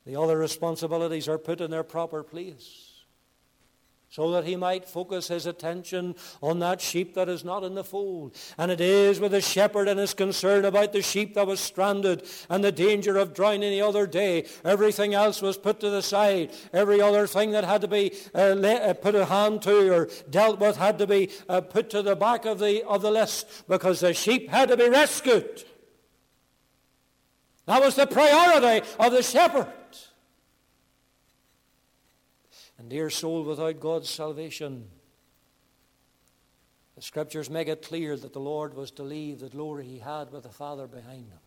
The 0.05 0.15
other 0.15 0.37
responsibilities 0.37 1.27
are 1.29 1.37
put 1.37 1.61
in 1.61 1.71
their 1.71 1.83
proper 1.83 2.23
place 2.23 2.96
so 4.09 4.31
that 4.31 4.45
he 4.45 4.55
might 4.55 4.87
focus 4.87 5.27
his 5.27 5.45
attention 5.45 6.15
on 6.41 6.59
that 6.59 6.79
sheep 6.79 7.13
that 7.15 7.27
is 7.27 7.43
not 7.43 7.63
in 7.63 7.75
the 7.75 7.83
fold. 7.83 8.35
And 8.57 8.71
it 8.71 8.79
is 8.79 9.19
with 9.19 9.31
the 9.31 9.41
shepherd 9.41 9.87
and 9.87 9.99
his 9.99 10.13
concern 10.13 10.65
about 10.65 10.93
the 10.93 11.01
sheep 11.01 11.33
that 11.33 11.45
was 11.45 11.59
stranded 11.59 12.23
and 12.49 12.63
the 12.63 12.71
danger 12.71 13.17
of 13.17 13.33
drowning 13.33 13.71
the 13.71 13.81
other 13.81 14.07
day. 14.07 14.47
Everything 14.63 15.13
else 15.13 15.41
was 15.41 15.57
put 15.57 15.79
to 15.81 15.89
the 15.89 16.01
side. 16.01 16.51
Every 16.71 17.01
other 17.01 17.27
thing 17.27 17.51
that 17.51 17.65
had 17.65 17.81
to 17.81 17.87
be 17.87 18.13
uh, 18.33 18.55
uh 18.57 18.93
put 18.93 19.15
a 19.15 19.25
hand 19.25 19.61
to 19.63 19.93
or 19.93 20.09
dealt 20.29 20.59
with 20.59 20.77
had 20.77 20.99
to 20.99 21.07
be 21.07 21.29
uh, 21.49 21.61
put 21.61 21.89
to 21.89 22.01
the 22.01 22.15
back 22.15 22.45
of 22.45 22.59
the, 22.59 22.83
of 22.87 23.01
the 23.01 23.11
list 23.11 23.67
because 23.67 23.99
the 23.99 24.13
sheep 24.13 24.49
had 24.49 24.69
to 24.69 24.77
be 24.77 24.89
rescued. 24.89 25.65
That 27.65 27.81
was 27.81 27.95
the 27.95 28.07
priority 28.07 28.87
of 28.97 29.11
the 29.11 29.21
shepherd. 29.21 29.67
And 32.77 32.89
dear 32.89 33.09
soul, 33.09 33.43
without 33.43 33.79
God's 33.79 34.09
salvation, 34.09 34.87
the 36.95 37.01
scriptures 37.01 37.49
make 37.49 37.67
it 37.67 37.81
clear 37.81 38.15
that 38.15 38.33
the 38.33 38.39
Lord 38.39 38.73
was 38.73 38.91
to 38.91 39.03
leave 39.03 39.39
the 39.39 39.49
glory 39.49 39.85
he 39.85 39.99
had 39.99 40.31
with 40.31 40.43
the 40.43 40.49
Father 40.49 40.87
behind 40.87 41.29
him. 41.29 41.39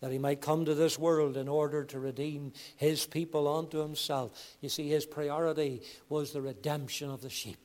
That 0.00 0.10
he 0.10 0.18
might 0.18 0.40
come 0.40 0.64
to 0.64 0.74
this 0.74 0.98
world 0.98 1.36
in 1.36 1.48
order 1.48 1.84
to 1.84 2.00
redeem 2.00 2.52
his 2.76 3.06
people 3.06 3.46
unto 3.46 3.78
himself. 3.78 4.56
You 4.60 4.68
see, 4.68 4.88
his 4.88 5.06
priority 5.06 5.82
was 6.08 6.32
the 6.32 6.42
redemption 6.42 7.10
of 7.10 7.20
the 7.20 7.30
sheep. 7.30 7.58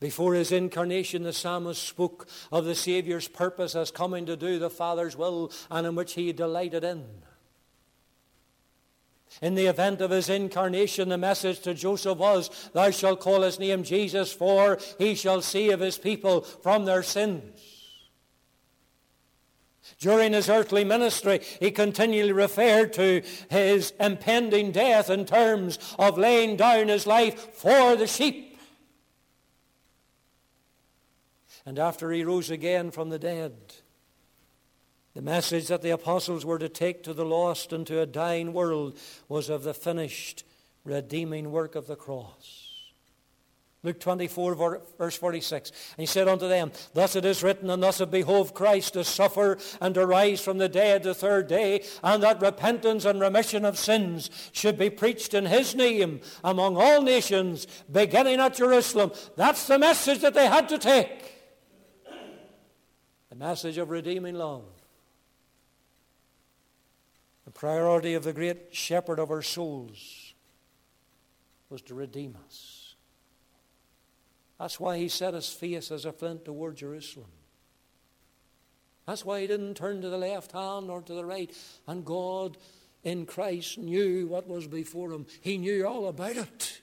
Before 0.00 0.34
his 0.34 0.52
incarnation, 0.52 1.22
the 1.22 1.32
psalmist 1.32 1.82
spoke 1.82 2.26
of 2.50 2.64
the 2.64 2.74
Saviour's 2.74 3.28
purpose 3.28 3.76
as 3.76 3.90
coming 3.90 4.26
to 4.26 4.36
do 4.36 4.58
the 4.58 4.70
Father's 4.70 5.16
will 5.16 5.52
and 5.70 5.86
in 5.86 5.94
which 5.94 6.14
he 6.14 6.32
delighted 6.32 6.82
in. 6.82 7.04
In 9.42 9.54
the 9.54 9.66
event 9.66 10.00
of 10.00 10.10
his 10.10 10.28
incarnation, 10.30 11.08
the 11.08 11.18
message 11.18 11.60
to 11.60 11.74
Joseph 11.74 12.18
was, 12.18 12.70
Thou 12.72 12.90
shalt 12.90 13.20
call 13.20 13.42
his 13.42 13.58
name 13.58 13.82
Jesus, 13.82 14.32
for 14.32 14.78
he 14.98 15.14
shall 15.14 15.42
save 15.42 15.80
his 15.80 15.98
people 15.98 16.40
from 16.40 16.84
their 16.84 17.02
sins. 17.02 17.60
During 19.98 20.32
his 20.32 20.48
earthly 20.48 20.84
ministry, 20.84 21.40
he 21.60 21.70
continually 21.70 22.32
referred 22.32 22.92
to 22.94 23.22
his 23.48 23.92
impending 24.00 24.72
death 24.72 25.10
in 25.10 25.24
terms 25.24 25.78
of 25.98 26.18
laying 26.18 26.56
down 26.56 26.88
his 26.88 27.06
life 27.06 27.54
for 27.54 27.96
the 27.96 28.06
sheep. 28.06 28.58
And 31.64 31.78
after 31.78 32.10
he 32.10 32.24
rose 32.24 32.50
again 32.50 32.90
from 32.90 33.08
the 33.08 33.18
dead, 33.18 33.54
the 35.16 35.22
message 35.22 35.68
that 35.68 35.80
the 35.80 35.88
apostles 35.88 36.44
were 36.44 36.58
to 36.58 36.68
take 36.68 37.02
to 37.02 37.14
the 37.14 37.24
lost 37.24 37.72
and 37.72 37.86
to 37.86 38.02
a 38.02 38.06
dying 38.06 38.52
world 38.52 38.98
was 39.30 39.48
of 39.48 39.62
the 39.62 39.72
finished, 39.72 40.44
redeeming 40.84 41.50
work 41.50 41.74
of 41.74 41.86
the 41.86 41.96
cross. 41.96 42.92
Luke 43.82 43.98
24, 43.98 44.82
verse 44.98 45.16
46. 45.16 45.70
And 45.70 46.02
he 46.02 46.04
said 46.04 46.28
unto 46.28 46.46
them, 46.46 46.70
Thus 46.92 47.16
it 47.16 47.24
is 47.24 47.42
written, 47.42 47.70
and 47.70 47.82
thus 47.82 48.02
it 48.02 48.10
behoved 48.10 48.54
Christ 48.54 48.92
to 48.92 49.04
suffer 49.04 49.56
and 49.80 49.94
to 49.94 50.04
rise 50.04 50.42
from 50.42 50.58
the 50.58 50.68
dead 50.68 51.02
the 51.02 51.14
third 51.14 51.48
day, 51.48 51.82
and 52.04 52.22
that 52.22 52.42
repentance 52.42 53.06
and 53.06 53.18
remission 53.18 53.64
of 53.64 53.78
sins 53.78 54.28
should 54.52 54.76
be 54.76 54.90
preached 54.90 55.32
in 55.32 55.46
his 55.46 55.74
name 55.74 56.20
among 56.44 56.76
all 56.76 57.00
nations, 57.00 57.66
beginning 57.90 58.38
at 58.38 58.56
Jerusalem. 58.56 59.12
That's 59.34 59.66
the 59.66 59.78
message 59.78 60.20
that 60.20 60.34
they 60.34 60.46
had 60.46 60.68
to 60.68 60.76
take. 60.76 61.32
The 63.30 63.36
message 63.36 63.78
of 63.78 63.88
redeeming 63.88 64.34
love. 64.34 64.75
Priority 67.56 68.12
of 68.12 68.22
the 68.22 68.34
great 68.34 68.74
shepherd 68.74 69.18
of 69.18 69.30
our 69.30 69.40
souls 69.40 70.34
was 71.70 71.80
to 71.82 71.94
redeem 71.94 72.36
us. 72.46 72.96
That's 74.60 74.78
why 74.78 74.98
he 74.98 75.08
set 75.08 75.32
his 75.32 75.48
face 75.48 75.90
as 75.90 76.04
a 76.04 76.12
flint 76.12 76.44
toward 76.44 76.76
Jerusalem. 76.76 77.30
That's 79.06 79.24
why 79.24 79.40
he 79.40 79.46
didn't 79.46 79.74
turn 79.74 80.02
to 80.02 80.10
the 80.10 80.18
left 80.18 80.52
hand 80.52 80.90
or 80.90 81.00
to 81.00 81.14
the 81.14 81.24
right. 81.24 81.50
And 81.86 82.04
God 82.04 82.58
in 83.02 83.24
Christ 83.24 83.78
knew 83.78 84.26
what 84.26 84.46
was 84.46 84.66
before 84.66 85.10
him. 85.10 85.24
He 85.40 85.56
knew 85.56 85.86
all 85.86 86.08
about 86.08 86.36
it. 86.36 86.82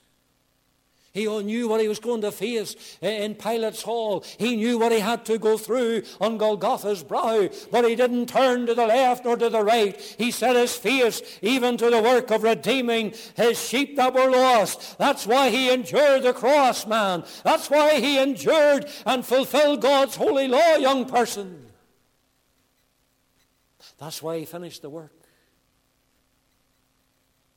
He 1.14 1.26
knew 1.26 1.68
what 1.68 1.80
he 1.80 1.86
was 1.86 2.00
going 2.00 2.22
to 2.22 2.32
face 2.32 2.74
in 3.00 3.36
Pilate's 3.36 3.82
hall. 3.82 4.24
He 4.36 4.56
knew 4.56 4.78
what 4.78 4.90
he 4.90 4.98
had 4.98 5.24
to 5.26 5.38
go 5.38 5.56
through 5.56 6.02
on 6.20 6.38
Golgotha's 6.38 7.04
brow. 7.04 7.48
But 7.70 7.88
he 7.88 7.94
didn't 7.94 8.26
turn 8.26 8.66
to 8.66 8.74
the 8.74 8.88
left 8.88 9.24
nor 9.24 9.36
to 9.36 9.48
the 9.48 9.62
right. 9.62 9.96
He 10.18 10.32
set 10.32 10.56
his 10.56 10.76
face 10.76 11.22
even 11.40 11.76
to 11.76 11.88
the 11.88 12.02
work 12.02 12.32
of 12.32 12.42
redeeming 12.42 13.14
his 13.36 13.64
sheep 13.64 13.94
that 13.94 14.12
were 14.12 14.28
lost. 14.28 14.98
That's 14.98 15.24
why 15.24 15.50
he 15.50 15.72
endured 15.72 16.24
the 16.24 16.32
cross, 16.32 16.84
man. 16.84 17.22
That's 17.44 17.70
why 17.70 18.00
he 18.00 18.18
endured 18.18 18.90
and 19.06 19.24
fulfilled 19.24 19.82
God's 19.82 20.16
holy 20.16 20.48
law, 20.48 20.74
young 20.74 21.04
person. 21.04 21.66
That's 23.98 24.20
why 24.20 24.40
he 24.40 24.44
finished 24.46 24.82
the 24.82 24.90
work 24.90 25.23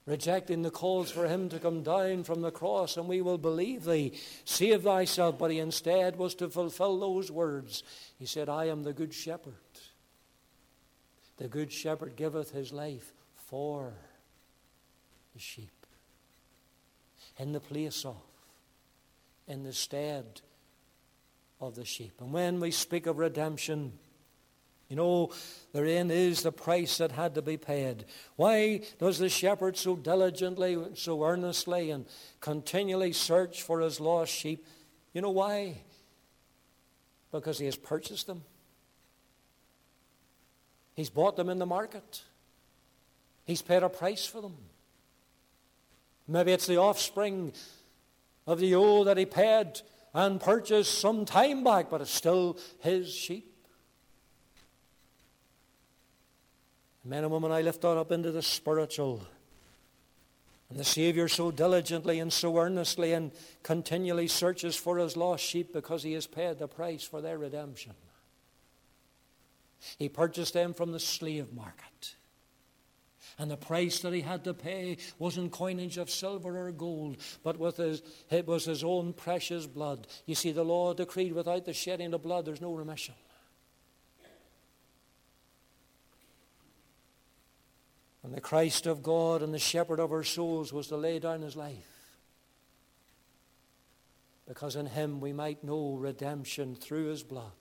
rejecting 0.07 0.61
the 0.63 0.71
calls 0.71 1.11
for 1.11 1.27
him 1.27 1.49
to 1.49 1.59
come 1.59 1.83
down 1.83 2.23
from 2.23 2.41
the 2.41 2.49
cross, 2.49 2.97
and 2.97 3.07
we 3.07 3.21
will 3.21 3.37
believe 3.37 3.83
thee. 3.83 4.13
Save 4.45 4.83
thyself. 4.83 5.37
But 5.37 5.51
he 5.51 5.59
instead 5.59 6.15
was 6.15 6.33
to 6.35 6.49
fulfill 6.49 6.99
those 6.99 7.29
words. 7.29 7.83
He 8.17 8.25
said, 8.25 8.49
I 8.49 8.65
am 8.65 8.81
the 8.81 8.93
good 8.93 9.13
shepherd. 9.13 9.53
The 11.35 11.49
good 11.49 11.71
shepherd 11.71 12.15
giveth 12.15 12.51
his 12.51 12.73
life 12.73 13.13
for 13.35 13.93
the 15.35 15.39
sheep. 15.39 15.85
In 17.37 17.51
the 17.51 17.59
place 17.59 18.05
of, 18.05 18.15
in 19.47 19.63
the 19.63 19.73
stead 19.73 20.41
of 21.59 21.75
the 21.75 21.85
sheep. 21.85 22.13
And 22.21 22.31
when 22.31 22.59
we 22.59 22.71
speak 22.71 23.05
of 23.07 23.19
redemption, 23.19 23.99
you 24.89 24.95
know, 24.95 25.31
therein 25.73 26.09
is 26.11 26.43
the 26.43 26.51
price 26.51 26.97
that 26.99 27.11
had 27.11 27.35
to 27.35 27.41
be 27.41 27.57
paid. 27.57 28.05
Why 28.37 28.81
does 28.99 29.19
the 29.19 29.27
shepherd 29.27 29.75
so 29.75 29.95
diligently, 29.97 30.77
so 30.93 31.23
earnestly, 31.23 31.91
and 31.91 32.05
continually 32.39 33.11
search 33.11 33.63
for 33.63 33.81
his 33.81 33.99
lost 33.99 34.31
sheep? 34.31 34.65
You 35.13 35.21
know 35.21 35.31
why? 35.31 35.81
Because 37.31 37.59
he 37.59 37.65
has 37.65 37.75
purchased 37.75 38.27
them. 38.27 38.43
He's 40.95 41.09
bought 41.09 41.35
them 41.35 41.49
in 41.49 41.59
the 41.59 41.65
market. 41.65 42.21
He's 43.45 43.61
paid 43.61 43.83
a 43.83 43.89
price 43.89 44.25
for 44.25 44.41
them. 44.41 44.55
Maybe 46.27 46.53
it's 46.53 46.67
the 46.67 46.77
offspring 46.77 47.53
of 48.45 48.59
the 48.59 48.73
old 48.75 49.07
that 49.07 49.17
he 49.17 49.25
paid 49.25 49.81
and 50.13 50.39
purchased 50.39 50.99
some 50.99 51.25
time 51.25 51.63
back, 51.63 51.89
but 51.89 52.01
it's 52.01 52.11
still 52.11 52.57
his 52.79 53.13
sheep. 53.13 53.53
Men 57.07 57.23
and 57.23 57.31
women, 57.31 57.51
I 57.53 57.61
lift 57.61 57.81
that 57.81 57.97
up 57.97 58.11
into 58.11 58.31
the 58.31 58.41
spiritual. 58.41 59.25
And 60.69 60.77
the 60.77 60.83
Savior 60.83 61.29
so 61.29 61.51
diligently 61.51 62.19
and 62.19 62.31
so 62.31 62.57
earnestly 62.57 63.13
and 63.13 63.31
continually 63.63 64.27
searches 64.27 64.75
for 64.75 64.97
his 64.97 65.15
lost 65.15 65.43
sheep 65.43 65.71
because 65.71 66.03
he 66.03 66.11
has 66.13 66.27
paid 66.27 66.59
the 66.59 66.67
price 66.67 67.03
for 67.03 67.21
their 67.21 67.37
redemption. 67.37 67.93
He 69.97 70.09
purchased 70.09 70.53
them 70.53 70.73
from 70.73 70.91
the 70.91 70.99
slave 70.99 71.53
market. 71.53 72.15
And 73.39 73.49
the 73.49 73.55
price 73.57 73.99
that 73.99 74.13
he 74.13 74.21
had 74.21 74.43
to 74.43 74.53
pay 74.53 74.97
wasn't 75.17 75.53
coinage 75.53 75.97
of 75.97 76.09
silver 76.09 76.67
or 76.67 76.71
gold, 76.71 77.17
but 77.43 77.57
with 77.57 77.77
his, 77.77 78.01
it 78.29 78.47
was 78.47 78.65
his 78.65 78.83
own 78.83 79.13
precious 79.13 79.65
blood. 79.65 80.07
You 80.25 80.35
see, 80.35 80.51
the 80.51 80.65
law 80.65 80.93
decreed 80.93 81.33
without 81.33 81.63
the 81.63 81.73
shedding 81.73 82.13
of 82.13 82.23
blood, 82.23 82.45
there's 82.45 82.61
no 82.61 82.73
remission. 82.73 83.13
And 88.27 88.35
the 88.35 88.41
Christ 88.41 88.87
of 88.87 89.03
God 89.03 89.41
and 89.41 89.53
the 89.53 89.57
shepherd 89.57 90.01
of 90.01 90.11
our 90.11 90.25
souls 90.25 90.73
was 90.73 90.87
to 90.87 90.97
lay 90.97 91.17
down 91.17 91.41
his 91.41 91.55
life. 91.55 92.17
Because 94.45 94.75
in 94.75 94.85
him 94.85 95.21
we 95.21 95.31
might 95.31 95.63
know 95.63 95.95
redemption 95.95 96.75
through 96.75 97.05
his 97.05 97.23
blood, 97.23 97.53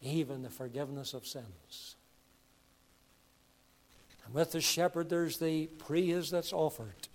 even 0.00 0.40
the 0.40 0.48
forgiveness 0.48 1.12
of 1.12 1.26
sins. 1.26 1.96
And 4.24 4.32
with 4.32 4.52
the 4.52 4.62
shepherd, 4.62 5.10
there's 5.10 5.36
the 5.36 5.66
praise 5.66 6.30
that's 6.30 6.54
offered. 6.54 7.08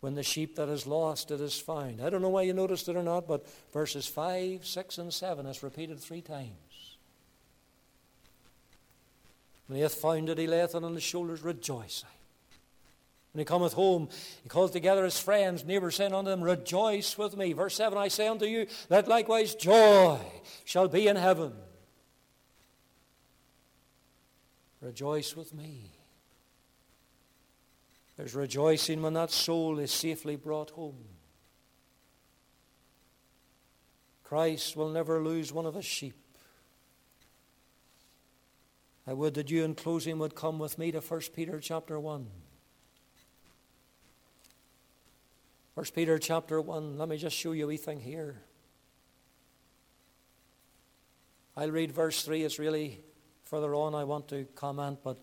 When 0.00 0.16
the 0.16 0.24
sheep 0.24 0.56
that 0.56 0.68
is 0.68 0.88
lost, 0.88 1.30
it 1.30 1.40
is 1.40 1.56
found. 1.56 2.00
I 2.02 2.10
don't 2.10 2.22
know 2.22 2.30
why 2.30 2.42
you 2.42 2.52
noticed 2.52 2.88
it 2.88 2.96
or 2.96 3.04
not, 3.04 3.28
but 3.28 3.46
verses 3.72 4.08
5, 4.08 4.66
6, 4.66 4.98
and 4.98 5.14
7 5.14 5.46
is 5.46 5.62
repeated 5.62 6.00
three 6.00 6.20
times. 6.20 6.71
When 9.72 9.78
he 9.78 9.82
hath 9.84 9.94
found 9.94 10.28
it, 10.28 10.36
he 10.36 10.46
layeth 10.46 10.74
it 10.74 10.84
on 10.84 10.92
his 10.92 11.02
shoulders, 11.02 11.40
rejoicing. 11.40 12.10
When 13.32 13.38
he 13.38 13.44
cometh 13.46 13.72
home, 13.72 14.10
he 14.42 14.50
calls 14.50 14.70
together 14.70 15.02
his 15.02 15.18
friends, 15.18 15.64
neighbors, 15.64 15.96
saying 15.96 16.12
unto 16.12 16.28
them, 16.28 16.42
Rejoice 16.42 17.16
with 17.16 17.38
me. 17.38 17.54
Verse 17.54 17.74
7 17.76 17.96
I 17.96 18.08
say 18.08 18.28
unto 18.28 18.44
you, 18.44 18.66
that 18.90 19.08
likewise 19.08 19.54
joy 19.54 20.18
shall 20.66 20.88
be 20.88 21.08
in 21.08 21.16
heaven. 21.16 21.54
Rejoice 24.82 25.34
with 25.34 25.54
me. 25.54 25.90
There's 28.18 28.34
rejoicing 28.34 29.00
when 29.00 29.14
that 29.14 29.30
soul 29.30 29.78
is 29.78 29.90
safely 29.90 30.36
brought 30.36 30.68
home. 30.68 31.02
Christ 34.22 34.76
will 34.76 34.90
never 34.90 35.24
lose 35.24 35.50
one 35.50 35.64
of 35.64 35.76
his 35.76 35.86
sheep. 35.86 36.21
I 39.06 39.12
would 39.14 39.34
that 39.34 39.50
you 39.50 39.64
in 39.64 39.74
closing 39.74 40.18
would 40.18 40.34
come 40.34 40.58
with 40.58 40.78
me 40.78 40.92
to 40.92 41.00
1 41.00 41.20
Peter 41.34 41.58
chapter 41.58 41.98
1. 41.98 42.26
1 45.74 45.86
Peter 45.94 46.18
chapter 46.18 46.60
1. 46.60 46.98
Let 46.98 47.08
me 47.08 47.16
just 47.16 47.36
show 47.36 47.52
you 47.52 47.64
a 47.64 47.68
wee 47.68 47.76
thing 47.76 48.00
here. 48.00 48.42
I'll 51.56 51.70
read 51.70 51.90
verse 51.92 52.22
3. 52.22 52.44
It's 52.44 52.58
really 52.58 53.00
further 53.44 53.74
on 53.74 53.94
I 53.94 54.04
want 54.04 54.28
to 54.28 54.44
comment, 54.54 55.00
but 55.02 55.18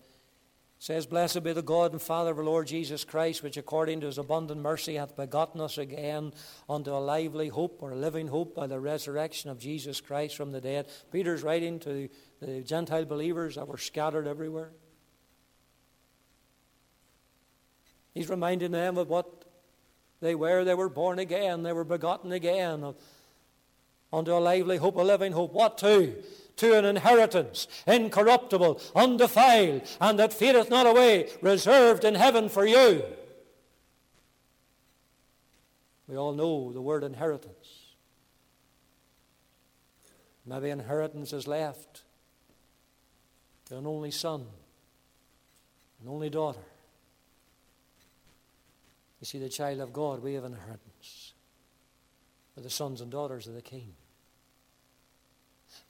says, 0.80 1.04
Blessed 1.04 1.44
be 1.44 1.52
the 1.52 1.62
God 1.62 1.92
and 1.92 2.00
Father 2.00 2.30
of 2.30 2.38
our 2.38 2.44
Lord 2.44 2.66
Jesus 2.66 3.04
Christ, 3.04 3.42
which 3.42 3.58
according 3.58 4.00
to 4.00 4.06
his 4.06 4.16
abundant 4.16 4.62
mercy 4.62 4.94
hath 4.94 5.14
begotten 5.14 5.60
us 5.60 5.76
again 5.76 6.32
unto 6.70 6.90
a 6.90 6.98
lively 6.98 7.48
hope 7.48 7.82
or 7.82 7.92
a 7.92 7.96
living 7.96 8.28
hope 8.28 8.54
by 8.54 8.66
the 8.66 8.80
resurrection 8.80 9.50
of 9.50 9.58
Jesus 9.58 10.00
Christ 10.00 10.36
from 10.36 10.52
the 10.52 10.60
dead. 10.60 10.88
Peter's 11.12 11.42
writing 11.42 11.78
to 11.80 12.08
the 12.40 12.62
Gentile 12.62 13.04
believers 13.04 13.56
that 13.56 13.68
were 13.68 13.76
scattered 13.76 14.26
everywhere. 14.26 14.70
He's 18.14 18.30
reminding 18.30 18.72
them 18.72 18.96
of 18.96 19.10
what 19.10 19.44
they 20.22 20.34
were. 20.34 20.64
They 20.64 20.74
were 20.74 20.88
born 20.88 21.18
again, 21.18 21.62
they 21.62 21.74
were 21.74 21.84
begotten 21.84 22.32
again 22.32 22.94
unto 24.10 24.32
a 24.32 24.40
lively 24.40 24.78
hope, 24.78 24.96
a 24.96 25.02
living 25.02 25.32
hope. 25.32 25.52
What 25.52 25.76
to? 25.78 26.22
To 26.60 26.78
an 26.78 26.84
inheritance, 26.84 27.66
incorruptible, 27.86 28.80
undefiled, 28.94 29.82
and 30.00 30.18
that 30.18 30.32
fadeth 30.32 30.68
not 30.68 30.86
away, 30.86 31.30
reserved 31.40 32.04
in 32.04 32.14
heaven 32.14 32.48
for 32.50 32.66
you. 32.66 33.02
We 36.06 36.16
all 36.16 36.34
know 36.34 36.70
the 36.70 36.82
word 36.82 37.02
inheritance. 37.02 37.94
Maybe 40.44 40.68
inheritance 40.68 41.32
is 41.32 41.46
left 41.46 42.02
to 43.66 43.78
an 43.78 43.86
only 43.86 44.10
son, 44.10 44.44
an 46.02 46.08
only 46.08 46.28
daughter. 46.28 46.64
You 49.20 49.26
see, 49.26 49.38
the 49.38 49.48
child 49.48 49.80
of 49.80 49.92
God, 49.92 50.22
we 50.22 50.34
have 50.34 50.44
inheritance. 50.44 51.32
We're 52.54 52.64
the 52.64 52.70
sons 52.70 53.00
and 53.00 53.10
daughters 53.10 53.46
of 53.46 53.54
the 53.54 53.62
King. 53.62 53.94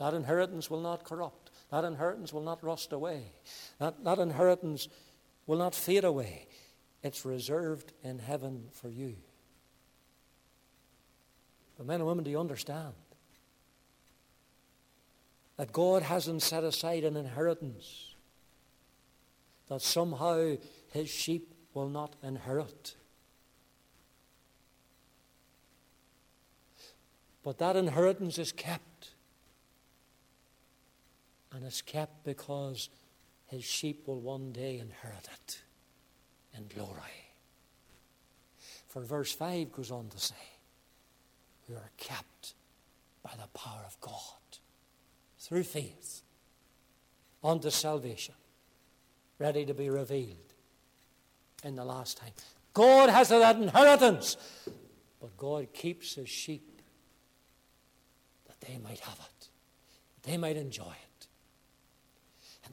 That 0.01 0.15
inheritance 0.15 0.71
will 0.71 0.81
not 0.81 1.05
corrupt. 1.05 1.51
That 1.71 1.85
inheritance 1.85 2.33
will 2.33 2.41
not 2.41 2.65
rust 2.65 2.91
away. 2.93 3.33
That, 3.79 4.03
that 4.03 4.19
inheritance 4.19 4.89
will 5.47 5.59
not 5.59 5.75
fade 5.75 6.05
away. 6.05 6.47
It's 7.03 7.27
reserved 7.27 7.93
in 8.03 8.19
heaven 8.19 8.69
for 8.73 8.89
you. 8.89 9.17
But 11.77 11.87
men 11.87 12.01
and 12.01 12.07
women, 12.07 12.25
do 12.25 12.31
you 12.31 12.41
understand? 12.41 12.95
That 15.59 15.71
God 15.71 16.03
hasn't 16.03 16.43
set 16.43 16.65
aside 16.65 17.05
an 17.05 17.17
inheritance 17.17 18.15
that 19.69 19.83
somehow 19.83 20.57
his 20.93 21.11
sheep 21.11 21.55
will 21.75 21.91
not 21.91 22.17
inherit. 22.23 22.95
But 27.45 27.59
that 27.59 27.77
inheritance 27.77 28.39
is 28.39 28.51
kept 28.51 28.90
and 31.53 31.65
is 31.65 31.83
kept 31.83 32.25
because 32.25 32.89
his 33.47 33.65
sheep 33.65 34.07
will 34.07 34.21
one 34.21 34.53
day 34.53 34.79
inherit 34.79 35.29
it 35.33 35.63
in 36.57 36.67
glory. 36.69 37.35
For 38.89 39.03
verse 39.03 39.33
5 39.33 39.73
goes 39.73 39.91
on 39.91 40.09
to 40.09 40.19
say, 40.19 40.35
We 41.69 41.75
are 41.75 41.91
kept 41.97 42.55
by 43.23 43.33
the 43.41 43.49
power 43.59 43.83
of 43.87 44.01
God 44.01 44.13
through 45.39 45.65
faith 45.65 46.23
unto 47.43 47.71
salvation, 47.71 48.35
ready 49.39 49.65
to 49.65 49.75
be 49.75 49.91
revealed 49.91 50.55
in 51.65 51.75
the 51.77 51.85
last 51.85 52.19
time. 52.19 52.33
God 52.73 53.11
has 53.11 53.31
that 53.31 53.57
inheritance, 53.57 54.37
but 55.21 55.37
God 55.37 55.73
keeps 55.73 56.15
his 56.15 56.29
sheep 56.29 56.83
that 58.47 58.61
they 58.61 58.79
might 58.79 59.01
have 59.01 59.19
it, 59.19 59.49
they 60.23 60.37
might 60.37 60.57
enjoy 60.57 60.83
it. 60.83 61.10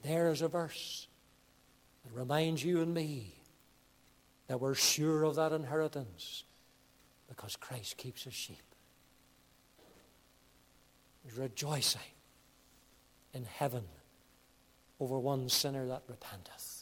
And 0.03 0.11
there 0.11 0.29
is 0.29 0.41
a 0.41 0.47
verse 0.47 1.07
that 2.03 2.13
reminds 2.13 2.63
you 2.63 2.81
and 2.81 2.93
me 2.93 3.35
that 4.47 4.59
we're 4.59 4.75
sure 4.75 5.23
of 5.23 5.35
that 5.35 5.51
inheritance 5.51 6.43
because 7.27 7.55
Christ 7.55 7.97
keeps 7.97 8.23
his 8.23 8.33
sheep. 8.33 8.61
There's 11.23 11.37
rejoicing 11.37 12.01
in 13.33 13.45
heaven 13.45 13.83
over 14.99 15.19
one 15.19 15.49
sinner 15.49 15.87
that 15.87 16.03
repenteth 16.07 16.76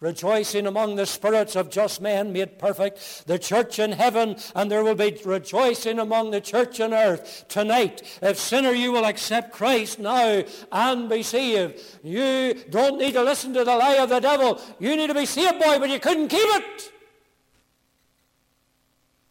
rejoicing 0.00 0.66
among 0.66 0.96
the 0.96 1.06
spirits 1.06 1.56
of 1.56 1.70
just 1.70 2.00
men 2.00 2.32
made 2.32 2.58
perfect, 2.58 3.26
the 3.26 3.38
church 3.38 3.78
in 3.78 3.92
heaven, 3.92 4.36
and 4.54 4.70
there 4.70 4.84
will 4.84 4.94
be 4.94 5.18
rejoicing 5.24 5.98
among 5.98 6.30
the 6.30 6.40
church 6.40 6.80
on 6.80 6.92
earth 6.92 7.46
tonight. 7.48 8.02
If 8.22 8.38
sinner, 8.38 8.72
you 8.72 8.92
will 8.92 9.04
accept 9.04 9.52
Christ 9.52 9.98
now 9.98 10.42
and 10.72 11.08
be 11.08 11.22
saved. 11.22 11.80
You 12.02 12.54
don't 12.70 12.98
need 12.98 13.12
to 13.12 13.22
listen 13.22 13.54
to 13.54 13.64
the 13.64 13.76
lie 13.76 13.98
of 13.98 14.08
the 14.08 14.20
devil. 14.20 14.60
You 14.78 14.96
need 14.96 15.08
to 15.08 15.14
be 15.14 15.26
saved, 15.26 15.58
boy, 15.58 15.78
but 15.78 15.90
you 15.90 16.00
couldn't 16.00 16.28
keep 16.28 16.40
it. 16.40 16.92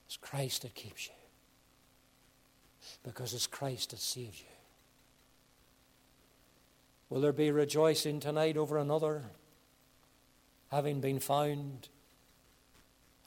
It's 0.08 0.18
Christ 0.18 0.62
that 0.64 0.76
keeps 0.76 1.08
you. 1.08 1.14
Because 3.04 3.34
it's 3.34 3.48
Christ 3.48 3.92
that 3.92 4.00
saves 4.00 4.40
you. 4.40 4.48
Will 7.10 7.22
there 7.22 7.34
be 7.34 7.52
rejoicing 7.52 8.20
tonight 8.20 8.58
over 8.58 8.78
another? 8.78 9.24
Having 10.74 11.00
been 11.00 11.20
found 11.20 11.88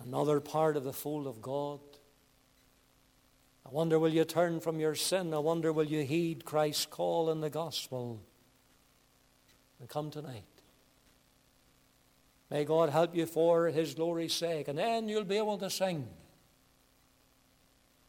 another 0.03 0.41
part 0.41 0.77
of 0.77 0.83
the 0.83 0.93
fold 0.93 1.29
of 1.29 1.41
God. 1.41 1.79
I 3.65 3.69
wonder, 3.71 3.99
will 4.01 4.13
you 4.13 4.25
turn 4.25 4.59
from 4.59 4.81
your 4.81 4.97
sin? 4.97 5.33
I 5.33 5.39
wonder, 5.39 5.73
will 5.73 5.87
you 5.87 6.03
heed 6.03 6.45
Christ's 6.45 6.87
call 6.87 7.31
in 7.31 7.41
the 7.41 7.51
gospel 7.51 8.21
and 9.79 9.89
come 9.89 10.11
tonight? 10.11 10.43
May 12.51 12.65
God 12.65 12.91
help 12.91 13.15
you 13.15 13.27
for 13.27 13.67
his 13.67 13.95
glory's 13.95 14.35
sake, 14.35 14.67
and 14.67 14.79
then 14.79 15.09
you'll 15.09 15.25
be 15.25 15.37
able 15.37 15.59
to 15.59 15.71
sing 15.71 16.07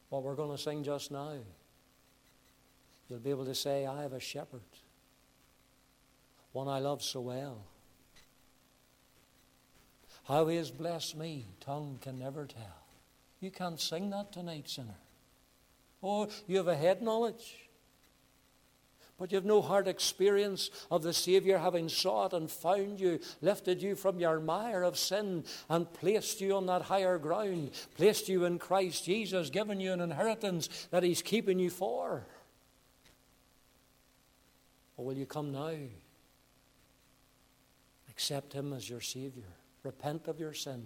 what 0.10 0.24
we're 0.24 0.36
going 0.36 0.56
to 0.56 0.62
sing 0.62 0.84
just 0.84 1.12
now. 1.12 1.34
You'll 3.08 3.20
be 3.20 3.30
able 3.30 3.46
to 3.46 3.56
say, 3.56 3.86
I 3.86 4.02
have 4.02 4.14
a 4.14 4.20
shepherd, 4.20 4.62
one 6.54 6.68
I 6.68 6.80
love 6.80 7.04
so 7.04 7.22
well. 7.22 7.64
How 10.28 10.48
he 10.48 10.58
has 10.58 10.72
blessed 10.72 11.16
me, 11.16 11.46
tongue 11.62 12.00
can 12.02 12.20
never 12.20 12.46
tell. 12.46 12.84
You 13.40 13.50
can't 13.50 13.80
sing 13.80 14.10
that 14.10 14.34
tonight, 14.34 14.68
sinner. 14.68 14.98
Oh, 16.04 16.28
you 16.48 16.58
have 16.58 16.68
a 16.68 16.76
head 16.76 17.02
knowledge. 17.02 17.56
but 19.18 19.32
you 19.32 19.36
have 19.36 19.46
no 19.46 19.62
heart 19.62 19.88
experience 19.88 20.70
of 20.92 21.02
the 21.02 21.14
Savior 21.14 21.58
having 21.58 21.90
sought 21.90 22.34
and 22.34 22.52
found 22.52 23.00
you, 23.00 23.20
lifted 23.42 23.82
you 23.82 23.96
from 23.96 24.20
your 24.20 24.40
mire 24.40 24.84
of 24.84 24.98
sin, 24.98 25.44
and 25.70 25.92
placed 25.94 26.40
you 26.40 26.56
on 26.56 26.68
that 26.68 26.84
higher 26.84 27.18
ground, 27.18 27.72
placed 27.96 28.30
you 28.30 28.46
in 28.46 28.60
Christ 28.60 29.06
Jesus, 29.06 29.50
given 29.50 29.80
you 29.80 29.92
an 29.92 30.02
inheritance 30.02 30.88
that 30.92 31.04
He's 31.04 31.24
keeping 31.24 31.58
you 31.58 31.72
for. 31.72 32.28
Or 34.98 35.06
will 35.06 35.18
you 35.18 35.26
come 35.26 35.52
now? 35.52 35.74
Accept 38.10 38.54
Him 38.54 38.74
as 38.74 38.88
your 38.88 39.02
Savior. 39.02 39.46
Repent 39.84 40.28
of 40.28 40.40
your 40.40 40.54
sin. 40.54 40.84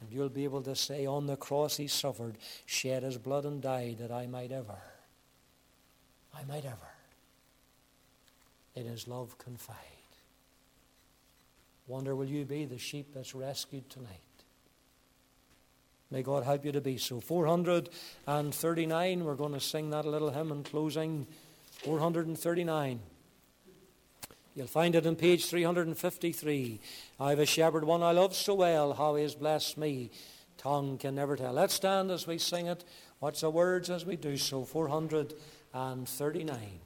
And 0.00 0.10
you'll 0.10 0.28
be 0.28 0.44
able 0.44 0.62
to 0.62 0.76
say, 0.76 1.06
On 1.06 1.26
the 1.26 1.36
cross 1.36 1.76
He 1.76 1.86
suffered, 1.86 2.36
shed 2.66 3.02
His 3.02 3.18
blood, 3.18 3.44
and 3.44 3.62
died 3.62 3.98
that 3.98 4.12
I 4.12 4.26
might 4.26 4.52
ever, 4.52 4.78
I 6.34 6.44
might 6.44 6.64
ever 6.64 6.76
in 8.74 8.86
His 8.86 9.08
love 9.08 9.38
confide. 9.38 9.76
Wonder, 11.86 12.16
will 12.16 12.26
you 12.26 12.44
be 12.44 12.64
the 12.64 12.78
sheep 12.78 13.14
that's 13.14 13.34
rescued 13.34 13.88
tonight? 13.88 14.20
May 16.10 16.22
God 16.22 16.44
help 16.44 16.64
you 16.64 16.72
to 16.72 16.80
be 16.80 16.98
so. 16.98 17.20
439, 17.20 19.24
we're 19.24 19.34
going 19.34 19.54
to 19.54 19.60
sing 19.60 19.90
that 19.90 20.04
little 20.04 20.30
hymn 20.30 20.52
in 20.52 20.62
closing. 20.62 21.26
439. 21.84 23.00
You'll 24.56 24.66
find 24.66 24.94
it 24.94 25.06
on 25.06 25.16
page 25.16 25.46
353. 25.46 26.80
I've 27.20 27.38
a 27.38 27.44
shepherd 27.44 27.84
one 27.84 28.02
I 28.02 28.12
love 28.12 28.34
so 28.34 28.54
well, 28.54 28.94
how 28.94 29.16
he 29.16 29.22
has 29.22 29.34
blessed 29.34 29.76
me. 29.76 30.10
Tongue 30.56 30.96
can 30.96 31.14
never 31.14 31.36
tell. 31.36 31.52
Let's 31.52 31.74
stand 31.74 32.10
as 32.10 32.26
we 32.26 32.38
sing 32.38 32.66
it. 32.66 32.82
What's 33.18 33.42
the 33.42 33.50
words 33.50 33.90
as 33.90 34.06
we 34.06 34.16
do 34.16 34.38
so? 34.38 34.64
439. 34.64 36.80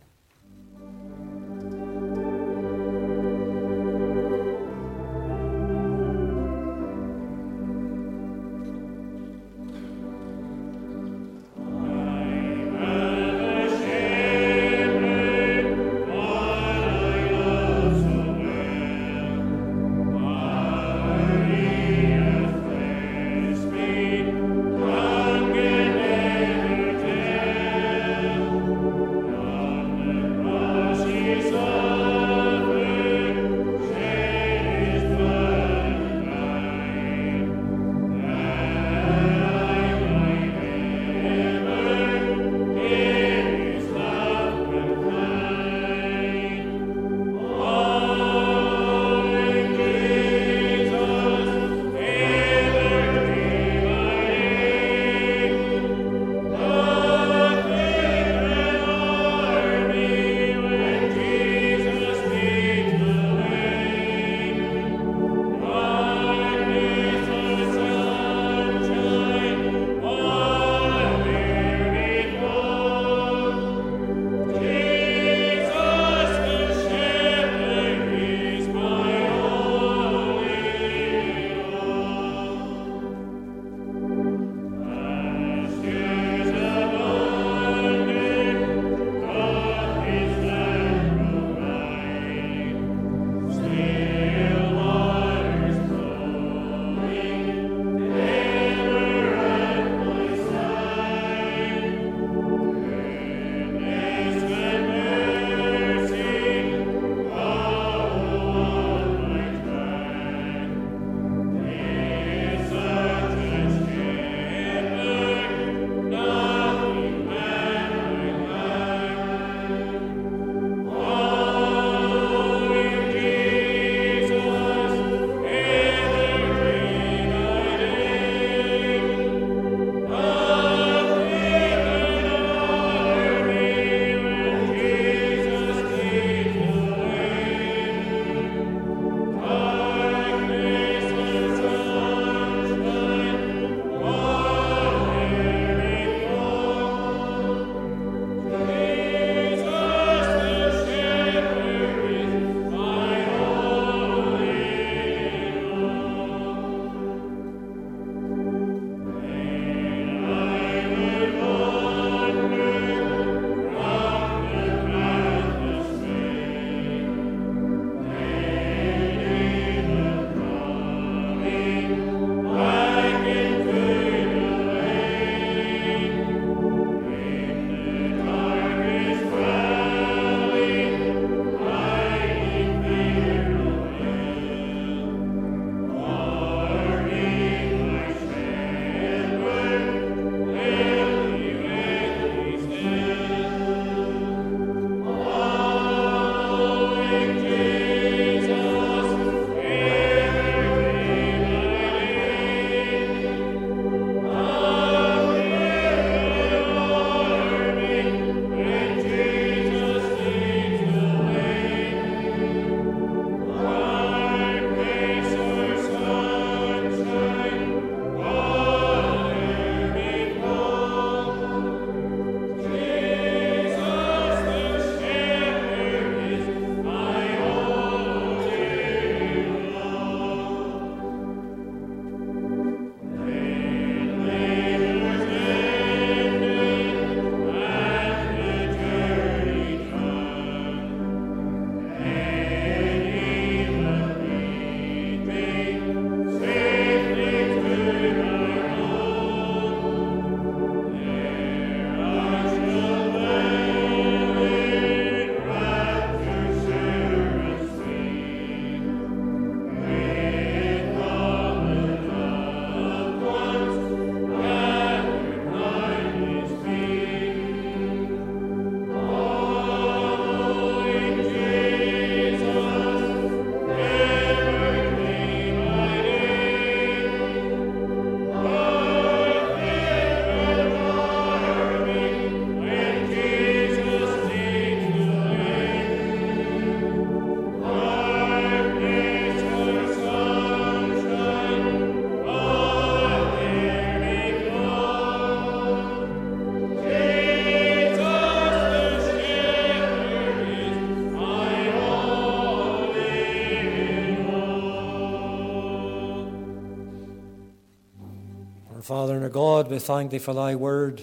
God, 309.30 309.70
we 309.70 309.78
thank 309.78 310.10
Thee 310.10 310.18
for 310.18 310.34
Thy 310.34 310.54
word. 310.54 311.02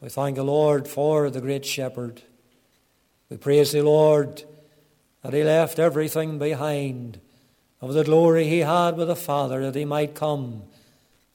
We 0.00 0.08
thank 0.08 0.36
the 0.36 0.44
Lord 0.44 0.86
for 0.86 1.30
the 1.30 1.40
great 1.40 1.64
shepherd. 1.64 2.22
We 3.28 3.36
praise 3.36 3.72
the 3.72 3.82
Lord, 3.82 4.44
that 5.22 5.32
He 5.32 5.42
left 5.42 5.78
everything 5.78 6.38
behind 6.38 7.20
of 7.80 7.92
the 7.92 8.04
glory 8.04 8.46
He 8.46 8.60
had 8.60 8.96
with 8.96 9.08
the 9.08 9.16
Father, 9.16 9.62
that 9.62 9.78
He 9.78 9.84
might 9.84 10.14
come 10.14 10.62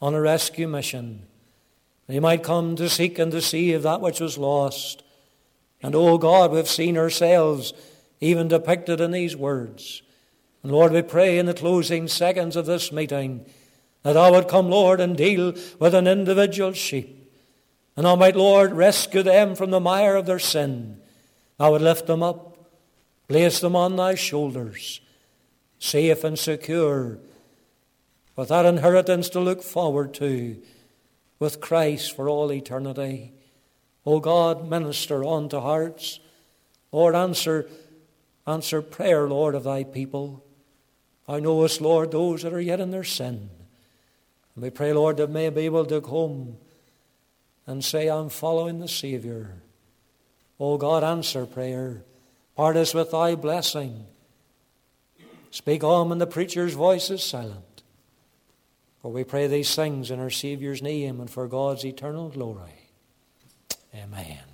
on 0.02 0.14
a 0.14 0.22
rescue 0.22 0.68
mission. 0.68 1.24
That 2.08 2.14
He 2.14 2.20
might 2.20 2.44
come 2.44 2.76
to 2.78 2.90
seek 2.90 3.20
and 3.20 3.32
to 3.32 3.42
save 3.42 3.84
that 3.84 4.02
which 4.02 4.20
was 4.20 4.38
lost. 4.38 5.04
And, 5.84 5.96
oh 5.96 6.18
God, 6.18 6.52
we've 6.52 6.68
seen 6.68 6.98
ourselves 6.98 7.74
even 8.20 8.48
depicted 8.48 9.02
in 9.02 9.12
these 9.12 9.36
words. 9.36 10.02
And 10.64 10.72
Lord, 10.72 10.92
we 10.92 11.02
pray 11.02 11.38
in 11.40 11.48
the 11.48 11.54
closing 11.54 12.08
seconds 12.08 12.56
of 12.56 12.66
this 12.66 12.92
meeting 12.92 13.46
that 14.04 14.14
Thou 14.14 14.32
would 14.32 14.48
come, 14.48 14.70
Lord, 14.70 15.00
and 15.00 15.16
deal 15.16 15.54
with 15.80 15.94
an 15.94 16.08
individual 16.08 16.74
sheep. 16.74 17.18
And 17.96 18.06
Thou 18.06 18.16
might, 18.16 18.36
Lord, 18.36 18.74
rescue 18.74 19.22
them 19.22 19.56
from 19.56 19.72
the 19.72 19.80
mire 19.80 20.16
of 20.16 20.26
their 20.26 20.40
sin. 20.40 21.00
Thou 21.58 21.72
would 21.72 21.82
lift 21.82 22.08
them 22.08 22.24
up, 22.24 22.58
place 23.28 23.60
them 23.60 23.76
on 23.76 23.96
Thy 23.96 24.16
shoulders, 24.16 25.02
safe 25.78 26.24
and 26.24 26.38
secure, 26.38 27.20
with 28.36 28.50
that 28.50 28.66
inheritance 28.66 29.30
to 29.30 29.40
look 29.40 29.62
forward 29.62 30.14
to, 30.16 30.58
with 31.38 31.62
Christ 31.62 32.16
for 32.16 32.28
all 32.28 32.52
eternity. 32.52 33.34
O 34.06 34.20
God, 34.20 34.68
minister 34.68 35.24
unto 35.24 35.60
hearts. 35.60 36.20
Lord, 36.92 37.14
answer, 37.14 37.68
answer 38.48 38.82
prayer, 38.82 39.28
Lord, 39.28 39.54
of 39.54 39.64
Thy 39.64 39.84
people. 39.84 40.44
I 41.28 41.40
know 41.40 41.62
us, 41.64 41.80
Lord, 41.80 42.12
those 42.12 42.42
that 42.42 42.54
are 42.54 42.62
yet 42.62 42.80
in 42.80 42.90
their 42.90 43.04
sin. 43.04 43.50
And 44.56 44.64
we 44.64 44.70
pray, 44.70 44.94
Lord, 44.94 45.18
that 45.18 45.30
may 45.30 45.50
be 45.50 45.62
able 45.62 45.86
to 45.86 46.02
come 46.02 46.58
and 47.66 47.84
say, 47.84 48.10
I'm 48.10 48.30
following 48.30 48.80
the 48.80 48.88
Savior. 48.88 49.62
Oh 50.60 50.78
God, 50.78 51.04
answer 51.04 51.46
prayer. 51.46 52.04
Part 52.56 52.78
us 52.78 52.94
with 52.94 53.12
thy 53.12 53.36
blessing. 53.36 54.06
Speak 55.52 55.84
on 55.84 56.10
when 56.10 56.18
the 56.18 56.28
preacher's 56.28 56.74
voice 56.74 57.10
is 57.10 57.24
silent. 57.24 57.84
For 59.02 59.12
we 59.12 59.24
pray 59.24 59.48
these 59.48 59.76
things 59.76 60.12
in 60.12 60.20
our 60.20 60.30
Saviour's 60.30 60.82
name 60.82 61.20
and 61.20 61.30
for 61.30 61.48
God's 61.48 61.84
eternal 61.84 62.30
glory. 62.30 62.90
Amen. 63.96 64.51